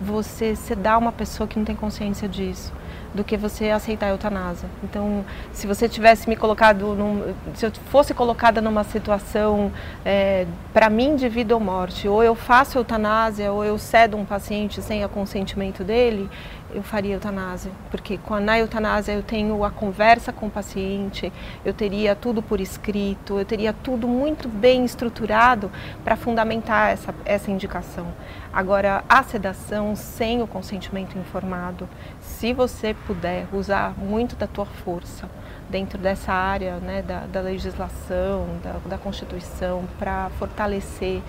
você 0.00 0.54
sedar 0.54 0.98
uma 0.98 1.12
pessoa 1.12 1.46
que 1.46 1.58
não 1.58 1.64
tem 1.64 1.74
consciência 1.74 2.28
disso 2.28 2.72
do 3.14 3.24
que 3.24 3.36
você 3.36 3.70
aceitar 3.70 4.06
a 4.06 4.08
eutanásia. 4.10 4.68
Então, 4.84 5.24
se 5.52 5.66
você 5.66 5.88
tivesse 5.88 6.28
me 6.28 6.36
colocado, 6.36 6.94
num, 6.94 7.34
se 7.54 7.66
eu 7.66 7.72
fosse 7.90 8.12
colocada 8.12 8.60
numa 8.60 8.84
situação 8.84 9.72
é, 10.04 10.46
para 10.72 10.90
mim 10.90 11.16
de 11.16 11.28
vida 11.28 11.54
ou 11.54 11.60
morte, 11.60 12.06
ou 12.06 12.22
eu 12.22 12.34
faço 12.34 12.78
eutanásia 12.78 13.50
ou 13.50 13.64
eu 13.64 13.78
cedo 13.78 14.16
um 14.16 14.24
paciente 14.24 14.82
sem 14.82 15.04
o 15.04 15.08
consentimento 15.08 15.82
dele, 15.82 16.28
eu 16.76 16.82
faria 16.82 17.14
eutanásia, 17.14 17.72
porque 17.90 18.18
com 18.18 18.34
a, 18.34 18.40
na 18.40 18.58
eutanásia 18.58 19.12
eu 19.12 19.22
tenho 19.22 19.64
a 19.64 19.70
conversa 19.70 20.30
com 20.30 20.46
o 20.46 20.50
paciente, 20.50 21.32
eu 21.64 21.72
teria 21.72 22.14
tudo 22.14 22.42
por 22.42 22.60
escrito, 22.60 23.38
eu 23.38 23.44
teria 23.46 23.72
tudo 23.72 24.06
muito 24.06 24.46
bem 24.46 24.84
estruturado 24.84 25.70
para 26.04 26.16
fundamentar 26.16 26.90
essa, 26.90 27.14
essa 27.24 27.50
indicação. 27.50 28.06
Agora, 28.52 29.02
a 29.08 29.22
sedação 29.22 29.96
sem 29.96 30.42
o 30.42 30.46
consentimento 30.46 31.16
informado, 31.16 31.88
se 32.20 32.52
você 32.52 32.94
puder 33.06 33.46
usar 33.54 33.94
muito 33.98 34.36
da 34.36 34.46
tua 34.46 34.66
força 34.66 35.28
dentro 35.68 35.98
dessa 35.98 36.32
área 36.32 36.76
né, 36.76 37.02
da, 37.02 37.20
da 37.20 37.40
legislação, 37.40 38.46
da, 38.62 38.74
da 38.86 38.98
Constituição, 38.98 39.84
para 39.98 40.30
fortalecer 40.38 41.22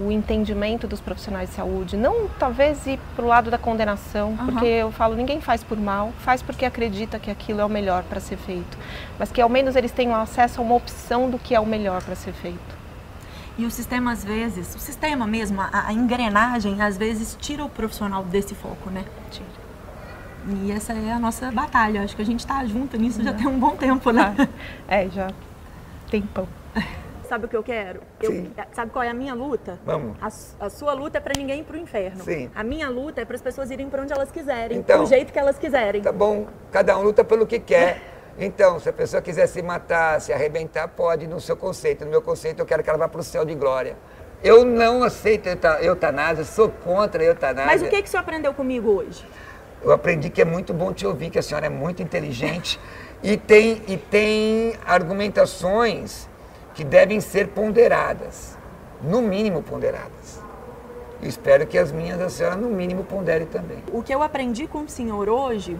o 0.00 0.10
entendimento 0.10 0.86
dos 0.86 1.00
profissionais 1.00 1.50
de 1.50 1.56
saúde, 1.56 1.96
não 1.96 2.26
talvez 2.38 2.86
ir 2.86 2.98
para 3.14 3.24
o 3.24 3.28
lado 3.28 3.50
da 3.50 3.58
condenação, 3.58 4.30
uhum. 4.30 4.46
porque 4.46 4.66
eu 4.66 4.90
falo, 4.90 5.14
ninguém 5.14 5.40
faz 5.40 5.62
por 5.62 5.78
mal, 5.78 6.12
faz 6.20 6.40
porque 6.42 6.64
acredita 6.64 7.18
que 7.18 7.30
aquilo 7.30 7.60
é 7.60 7.64
o 7.64 7.68
melhor 7.68 8.02
para 8.04 8.18
ser 8.18 8.38
feito, 8.38 8.78
mas 9.18 9.30
que 9.30 9.40
ao 9.40 9.48
menos 9.48 9.76
eles 9.76 9.92
tenham 9.92 10.14
acesso 10.14 10.60
a 10.60 10.64
uma 10.64 10.74
opção 10.74 11.28
do 11.28 11.38
que 11.38 11.54
é 11.54 11.60
o 11.60 11.66
melhor 11.66 12.02
para 12.02 12.14
ser 12.14 12.32
feito. 12.32 12.80
E 13.58 13.66
o 13.66 13.70
sistema, 13.70 14.12
às 14.12 14.24
vezes, 14.24 14.74
o 14.74 14.78
sistema 14.78 15.26
mesmo, 15.26 15.60
a, 15.60 15.88
a 15.88 15.92
engrenagem, 15.92 16.80
às 16.80 16.96
vezes 16.96 17.36
tira 17.38 17.62
o 17.62 17.68
profissional 17.68 18.24
desse 18.24 18.54
foco, 18.54 18.88
né? 18.88 19.04
Tira. 19.30 19.60
E 20.62 20.72
essa 20.72 20.94
é 20.94 21.12
a 21.12 21.18
nossa 21.18 21.50
batalha. 21.52 22.02
Acho 22.02 22.16
que 22.16 22.22
a 22.22 22.24
gente 22.24 22.40
está 22.40 22.64
junto 22.64 22.96
nisso 22.96 23.22
já 23.22 23.34
tem 23.34 23.46
um 23.46 23.58
bom 23.58 23.76
tempo, 23.76 24.10
né? 24.10 24.34
É, 24.88 25.08
já 25.10 25.28
tem 26.10 26.22
pão. 26.22 26.48
Sabe 27.30 27.46
o 27.46 27.48
que 27.48 27.56
eu 27.56 27.62
quero? 27.62 28.00
Eu, 28.20 28.48
sabe 28.72 28.90
qual 28.90 29.04
é 29.04 29.08
a 29.08 29.14
minha 29.14 29.34
luta? 29.34 29.78
Vamos. 29.86 30.16
A, 30.20 30.66
a 30.66 30.68
sua 30.68 30.92
luta 30.94 31.18
é 31.18 31.20
para 31.20 31.32
ninguém 31.38 31.60
ir 31.60 31.62
para 31.62 31.76
o 31.76 31.78
inferno. 31.78 32.24
Sim. 32.24 32.50
A 32.52 32.64
minha 32.64 32.90
luta 32.90 33.20
é 33.20 33.24
para 33.24 33.36
as 33.36 33.40
pessoas 33.40 33.70
irem 33.70 33.88
para 33.88 34.02
onde 34.02 34.12
elas 34.12 34.32
quiserem, 34.32 34.78
então, 34.78 35.04
do 35.04 35.06
jeito 35.08 35.32
que 35.32 35.38
elas 35.38 35.56
quiserem. 35.56 36.02
Tá 36.02 36.10
bom. 36.10 36.48
Cada 36.72 36.98
um 36.98 37.02
luta 37.02 37.22
pelo 37.22 37.46
que 37.46 37.60
quer. 37.60 38.02
Então, 38.36 38.80
se 38.80 38.88
a 38.88 38.92
pessoa 38.92 39.22
quiser 39.22 39.46
se 39.46 39.62
matar, 39.62 40.20
se 40.20 40.32
arrebentar, 40.32 40.88
pode 40.88 41.28
no 41.28 41.40
seu 41.40 41.56
conceito. 41.56 42.04
No 42.04 42.10
meu 42.10 42.20
conceito, 42.20 42.58
eu 42.58 42.66
quero 42.66 42.82
que 42.82 42.90
ela 42.90 42.98
vá 42.98 43.06
para 43.06 43.20
o 43.20 43.22
céu 43.22 43.44
de 43.44 43.54
glória. 43.54 43.96
Eu 44.42 44.64
não 44.64 45.04
aceito 45.04 45.48
eutanásia, 45.82 46.42
sou 46.42 46.68
contra 46.68 47.22
a 47.22 47.26
eutanásia. 47.26 47.66
Mas 47.66 47.80
o 47.80 47.88
que, 47.88 48.02
que 48.02 48.08
o 48.08 48.10
senhor 48.10 48.22
aprendeu 48.22 48.52
comigo 48.52 48.90
hoje? 48.90 49.24
Eu 49.84 49.92
aprendi 49.92 50.30
que 50.30 50.42
é 50.42 50.44
muito 50.44 50.74
bom 50.74 50.92
te 50.92 51.06
ouvir, 51.06 51.30
que 51.30 51.38
a 51.38 51.42
senhora 51.42 51.66
é 51.66 51.70
muito 51.70 52.02
inteligente 52.02 52.80
e 53.22 53.36
tem, 53.36 53.82
e 53.86 53.96
tem 53.96 54.74
argumentações 54.84 56.28
que 56.74 56.84
devem 56.84 57.20
ser 57.20 57.48
ponderadas, 57.48 58.56
no 59.02 59.22
mínimo 59.22 59.62
ponderadas. 59.62 60.40
Eu 61.22 61.28
espero 61.28 61.66
que 61.66 61.76
as 61.76 61.92
minhas, 61.92 62.20
a 62.20 62.30
senhora, 62.30 62.56
no 62.56 62.70
mínimo, 62.70 63.04
pondere 63.04 63.44
também. 63.44 63.82
O 63.92 64.02
que 64.02 64.14
eu 64.14 64.22
aprendi 64.22 64.66
com 64.66 64.80
o 64.80 64.88
senhor 64.88 65.28
hoje 65.28 65.78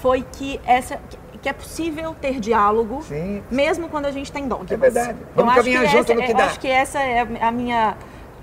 foi 0.00 0.24
que, 0.32 0.60
essa, 0.64 1.00
que 1.42 1.48
é 1.48 1.52
possível 1.52 2.14
ter 2.20 2.38
diálogo, 2.38 3.02
Sim. 3.02 3.42
mesmo 3.50 3.88
quando 3.88 4.06
a 4.06 4.12
gente 4.12 4.30
tem 4.30 4.46
dogmas. 4.46 4.70
É 4.70 4.76
verdade. 4.76 5.18
Vamos 5.34 5.56
eu 5.56 5.62
caminhar 5.62 5.86
junto 5.86 6.12
essa, 6.12 6.14
no 6.14 6.22
que 6.22 6.34
dá. 6.34 6.44
Eu 6.44 6.46
acho 6.46 6.60
que 6.60 6.68
essa 6.68 7.00
é 7.00 7.26
a 7.40 7.50
minha, 7.50 7.96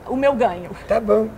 o 0.08 0.16
meu 0.18 0.34
ganho. 0.34 0.72
Tá 0.88 1.00
bom. 1.00 1.30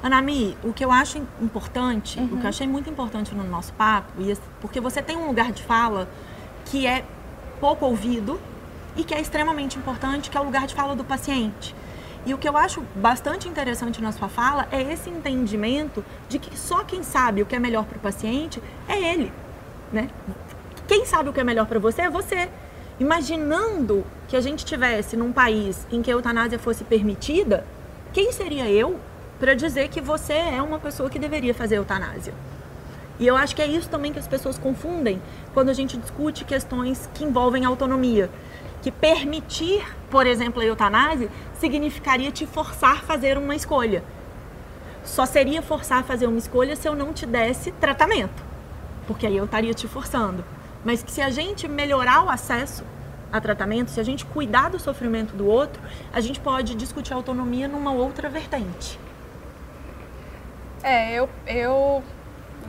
Anami, 0.00 0.56
o 0.62 0.72
que 0.72 0.84
eu 0.84 0.92
acho 0.92 1.18
importante, 1.40 2.20
uhum. 2.20 2.26
o 2.26 2.36
que 2.36 2.44
eu 2.44 2.48
achei 2.48 2.66
muito 2.68 2.88
importante 2.90 3.34
no 3.34 3.42
nosso 3.42 3.72
papo, 3.72 4.12
porque 4.60 4.78
você 4.78 5.00
tem 5.02 5.16
um 5.16 5.26
lugar 5.26 5.50
de 5.50 5.62
fala 5.62 6.08
que 6.66 6.86
é 6.86 7.04
pouco 7.58 7.86
ouvido, 7.86 8.38
e 8.96 9.04
que 9.04 9.14
é 9.14 9.20
extremamente 9.20 9.78
importante, 9.78 10.30
que 10.30 10.36
é 10.36 10.40
o 10.40 10.44
lugar 10.44 10.66
de 10.66 10.74
fala 10.74 10.94
do 10.94 11.04
paciente. 11.04 11.74
E 12.26 12.32
o 12.32 12.38
que 12.38 12.48
eu 12.48 12.56
acho 12.56 12.82
bastante 12.94 13.48
interessante 13.48 14.00
na 14.00 14.10
sua 14.10 14.28
fala 14.28 14.66
é 14.70 14.80
esse 14.80 15.10
entendimento 15.10 16.04
de 16.28 16.38
que 16.38 16.58
só 16.58 16.82
quem 16.82 17.02
sabe 17.02 17.42
o 17.42 17.46
que 17.46 17.54
é 17.54 17.58
melhor 17.58 17.84
para 17.84 17.98
o 17.98 18.00
paciente 18.00 18.62
é 18.88 19.12
ele, 19.12 19.30
né? 19.92 20.08
Quem 20.86 21.04
sabe 21.04 21.28
o 21.28 21.32
que 21.32 21.40
é 21.40 21.44
melhor 21.44 21.66
para 21.66 21.78
você 21.78 22.02
é 22.02 22.10
você. 22.10 22.48
Imaginando 22.98 24.06
que 24.28 24.36
a 24.36 24.40
gente 24.40 24.64
tivesse 24.64 25.16
num 25.16 25.32
país 25.32 25.86
em 25.90 26.00
que 26.00 26.10
a 26.10 26.14
eutanásia 26.14 26.58
fosse 26.58 26.84
permitida, 26.84 27.66
quem 28.12 28.32
seria 28.32 28.70
eu 28.70 28.98
para 29.38 29.54
dizer 29.54 29.88
que 29.88 30.00
você 30.00 30.32
é 30.32 30.62
uma 30.62 30.78
pessoa 30.78 31.10
que 31.10 31.18
deveria 31.18 31.52
fazer 31.52 31.76
eutanásia? 31.76 32.32
E 33.18 33.26
eu 33.26 33.36
acho 33.36 33.54
que 33.54 33.62
é 33.62 33.66
isso 33.66 33.88
também 33.88 34.12
que 34.12 34.18
as 34.18 34.26
pessoas 34.26 34.58
confundem 34.58 35.20
quando 35.52 35.68
a 35.68 35.72
gente 35.72 35.96
discute 35.96 36.44
questões 36.44 37.08
que 37.14 37.24
envolvem 37.24 37.64
autonomia 37.64 38.30
que 38.84 38.92
permitir, 38.92 39.82
por 40.10 40.26
exemplo, 40.26 40.60
a 40.60 40.64
eutanásia 40.66 41.30
significaria 41.54 42.30
te 42.30 42.44
forçar 42.44 42.98
a 42.98 43.00
fazer 43.00 43.38
uma 43.38 43.56
escolha. 43.56 44.04
Só 45.02 45.24
seria 45.24 45.62
forçar 45.62 46.00
a 46.00 46.02
fazer 46.02 46.26
uma 46.26 46.36
escolha 46.36 46.76
se 46.76 46.86
eu 46.86 46.94
não 46.94 47.10
te 47.10 47.24
desse 47.24 47.72
tratamento, 47.72 48.44
porque 49.06 49.26
aí 49.26 49.38
eu 49.38 49.46
estaria 49.46 49.72
te 49.72 49.88
forçando. 49.88 50.44
Mas 50.84 51.02
que 51.02 51.10
se 51.10 51.22
a 51.22 51.30
gente 51.30 51.66
melhorar 51.66 52.24
o 52.24 52.28
acesso 52.28 52.84
a 53.32 53.40
tratamento, 53.40 53.90
se 53.90 53.98
a 53.98 54.02
gente 54.02 54.26
cuidar 54.26 54.68
do 54.68 54.78
sofrimento 54.78 55.34
do 55.34 55.46
outro, 55.46 55.80
a 56.12 56.20
gente 56.20 56.38
pode 56.38 56.74
discutir 56.74 57.14
autonomia 57.14 57.66
numa 57.66 57.90
outra 57.90 58.28
vertente. 58.28 59.00
É, 60.82 61.14
eu, 61.14 61.26
eu 61.46 62.04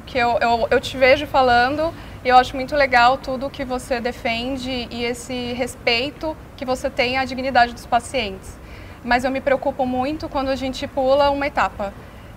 que 0.06 0.18
eu, 0.18 0.38
eu, 0.40 0.68
eu 0.72 0.80
te 0.80 0.96
vejo 0.96 1.28
falando 1.28 1.94
e 2.26 2.30
eu 2.30 2.38
acho 2.38 2.56
muito 2.56 2.76
legal 2.76 3.20
tudo 3.20 3.52
que 3.52 3.64
você 3.64 4.02
defende 4.02 4.88
e 4.90 5.04
esse 5.04 5.54
respeito 5.54 6.36
que 6.58 6.66
você 6.66 6.90
tem 6.90 7.20
à 7.20 7.24
dignidade 7.24 7.72
dos 7.72 7.86
pacientes. 7.86 8.58
Mas 9.04 9.24
eu 9.24 9.30
me 9.30 9.40
preocupo 9.40 9.86
muito 9.86 10.28
quando 10.28 10.50
a 10.50 10.56
gente 10.56 10.88
pula 10.88 11.30
uma 11.30 11.46
etapa, 11.46 11.94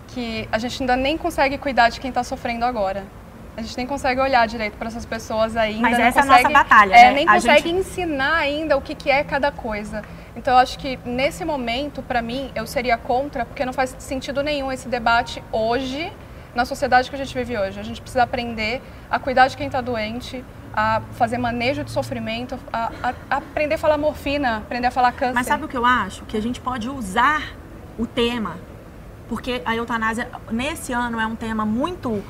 que 0.08 0.46
a 0.52 0.58
gente 0.58 0.82
ainda 0.82 0.94
nem 0.94 1.16
consegue 1.16 1.56
cuidar 1.56 1.88
de 1.88 2.00
quem 2.00 2.10
está 2.10 2.22
sofrendo 2.22 2.66
agora. 2.66 3.04
A 3.56 3.62
gente 3.62 3.78
nem 3.78 3.86
consegue 3.86 4.20
olhar 4.20 4.46
direito 4.46 4.76
para 4.76 4.88
essas 4.88 5.06
pessoas 5.06 5.56
ainda. 5.56 5.80
Mas 5.80 5.98
essa 5.98 6.20
consegue, 6.20 6.42
é 6.42 6.46
a 6.46 6.50
nossa 6.50 6.64
batalha, 6.64 6.94
é, 6.94 7.04
né? 7.04 7.12
Nem 7.12 7.28
a 7.28 7.32
consegue 7.32 7.68
gente... 7.70 7.78
ensinar 7.78 8.34
ainda 8.34 8.76
o 8.76 8.82
que, 8.82 8.94
que 8.94 9.10
é 9.10 9.24
cada 9.24 9.50
coisa. 9.50 10.02
Então, 10.36 10.52
eu 10.52 10.58
acho 10.58 10.78
que 10.78 10.98
nesse 11.04 11.46
momento, 11.46 12.02
para 12.02 12.20
mim, 12.20 12.52
eu 12.54 12.66
seria 12.66 12.98
contra, 12.98 13.46
porque 13.46 13.64
não 13.64 13.72
faz 13.72 13.96
sentido 13.98 14.42
nenhum 14.42 14.70
esse 14.70 14.86
debate 14.86 15.42
hoje, 15.50 16.12
na 16.58 16.64
sociedade 16.64 17.08
que 17.08 17.14
a 17.14 17.18
gente 17.18 17.32
vive 17.32 17.56
hoje. 17.56 17.78
A 17.78 17.84
gente 17.84 18.00
precisa 18.00 18.24
aprender 18.24 18.82
a 19.08 19.16
cuidar 19.20 19.46
de 19.46 19.56
quem 19.56 19.68
está 19.68 19.80
doente, 19.80 20.44
a 20.74 21.00
fazer 21.12 21.38
manejo 21.38 21.84
de 21.84 21.90
sofrimento, 21.92 22.58
a, 22.72 22.90
a, 23.00 23.36
aprender 23.36 23.76
a 23.76 23.78
falar 23.78 23.96
morfina, 23.96 24.56
aprender 24.56 24.88
a 24.88 24.90
falar 24.90 25.12
câncer. 25.12 25.34
Mas 25.34 25.46
sabe 25.46 25.66
o 25.66 25.68
que 25.68 25.76
eu 25.76 25.86
acho? 25.86 26.24
Que 26.24 26.36
a 26.36 26.42
gente 26.42 26.60
pode 26.60 26.88
usar 26.88 27.54
o 27.96 28.08
tema, 28.08 28.56
porque 29.28 29.62
a 29.64 29.76
eutanásia 29.76 30.28
nesse 30.50 30.92
ano 30.92 31.20
é 31.20 31.26
um 31.26 31.36
tema 31.36 31.64
muito 31.64 32.24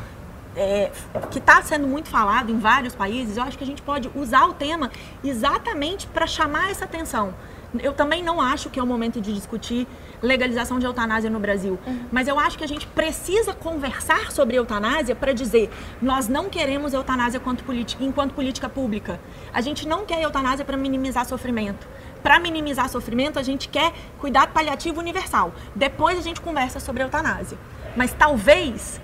é, 0.55 0.91
que 1.31 1.39
está 1.39 1.63
sendo 1.63 1.87
muito 1.87 2.11
falado 2.11 2.51
em 2.51 2.59
vários 2.59 2.95
países, 2.95 3.39
eu 3.39 3.43
acho 3.45 3.57
que 3.57 3.65
a 3.65 3.67
gente 3.67 3.81
pode 3.81 4.11
usar 4.15 4.45
o 4.45 4.53
tema 4.53 4.91
exatamente 5.25 6.07
para 6.07 6.27
chamar 6.27 6.71
essa 6.71 6.85
atenção. 6.85 7.33
Eu 7.81 7.93
também 7.93 8.23
não 8.23 8.41
acho 8.41 8.71
que 8.71 8.81
é 8.81 8.83
o 8.83 8.87
momento 8.87 9.21
de 9.21 9.35
discutir 9.35 9.87
legalização 10.23 10.79
de 10.79 10.87
eutanásia 10.87 11.29
no 11.29 11.39
Brasil, 11.39 11.79
uhum. 11.87 12.07
mas 12.11 12.27
eu 12.27 12.39
acho 12.39 12.57
que 12.57 12.65
a 12.65 12.67
gente 12.67 12.87
precisa 12.87 13.53
conversar 13.53 14.33
sobre 14.33 14.57
eutanásia 14.57 15.15
para 15.15 15.33
dizer 15.33 15.71
nós 16.01 16.29
não 16.29 16.49
queremos 16.49 16.95
eutanásia 16.95 17.39
enquanto 17.39 17.63
política, 17.65 18.03
enquanto 18.03 18.33
política 18.33 18.69
pública. 18.69 19.21
A 19.53 19.61
gente 19.61 19.87
não 19.87 20.07
quer 20.07 20.23
eutanásia 20.23 20.65
para 20.65 20.77
minimizar 20.77 21.27
sofrimento. 21.27 21.87
Para 22.23 22.41
minimizar 22.41 22.89
sofrimento, 22.89 23.39
a 23.39 23.43
gente 23.43 23.69
quer 23.69 23.93
cuidado 24.19 24.53
paliativo 24.53 24.99
universal. 24.99 25.53
Depois 25.75 26.19
a 26.19 26.23
gente 26.23 26.41
conversa 26.41 26.81
sobre 26.81 27.03
eutanásia. 27.03 27.59
Mas 27.97 28.13
talvez 28.13 29.01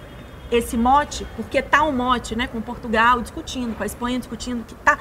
esse 0.50 0.77
mote, 0.77 1.27
porque 1.37 1.62
tá 1.62 1.83
um 1.85 1.92
mote, 1.92 2.37
né, 2.37 2.46
com 2.46 2.61
Portugal 2.61 3.20
discutindo, 3.20 3.74
com 3.77 3.83
a 3.83 3.87
Espanha 3.87 4.18
discutindo, 4.18 4.64
que 4.64 4.74
tá, 4.77 4.98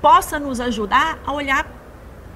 possa 0.00 0.38
nos 0.38 0.60
ajudar 0.60 1.18
a 1.24 1.32
olhar 1.32 1.66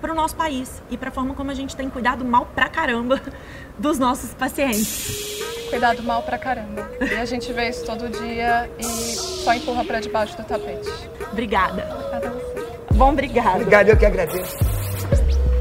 para 0.01 0.13
o 0.13 0.15
nosso 0.15 0.35
país 0.35 0.83
e 0.91 0.97
para 0.97 1.11
a 1.11 1.13
forma 1.13 1.35
como 1.35 1.51
a 1.51 1.55
gente 1.55 1.77
tem 1.77 1.89
cuidado 1.89 2.25
mal 2.25 2.47
pra 2.47 2.69
caramba 2.69 3.21
dos 3.79 3.99
nossos 3.99 4.35
pacientes. 4.35 5.41
Cuidado 5.69 6.03
mal 6.03 6.23
pra 6.23 6.37
caramba. 6.37 6.91
E 7.01 7.15
a 7.15 7.25
gente 7.25 7.53
vê 7.53 7.69
isso 7.69 7.85
todo 7.85 8.09
dia 8.09 8.69
e 8.79 8.85
só 8.85 9.55
empurra 9.55 9.85
para 9.85 10.01
debaixo 10.01 10.37
do 10.37 10.45
tapete. 10.45 10.89
Obrigada. 11.31 11.89
Obrigada 11.95 12.29
a 12.29 12.31
você. 12.31 12.95
Bom, 12.95 13.11
obrigada. 13.11 13.57
Obrigado, 13.57 13.89
eu 13.89 13.97
que 13.97 14.07
agradeço. 14.07 14.57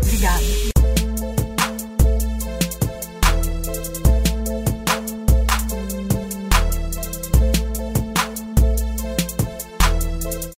Obrigada. 0.04 0.69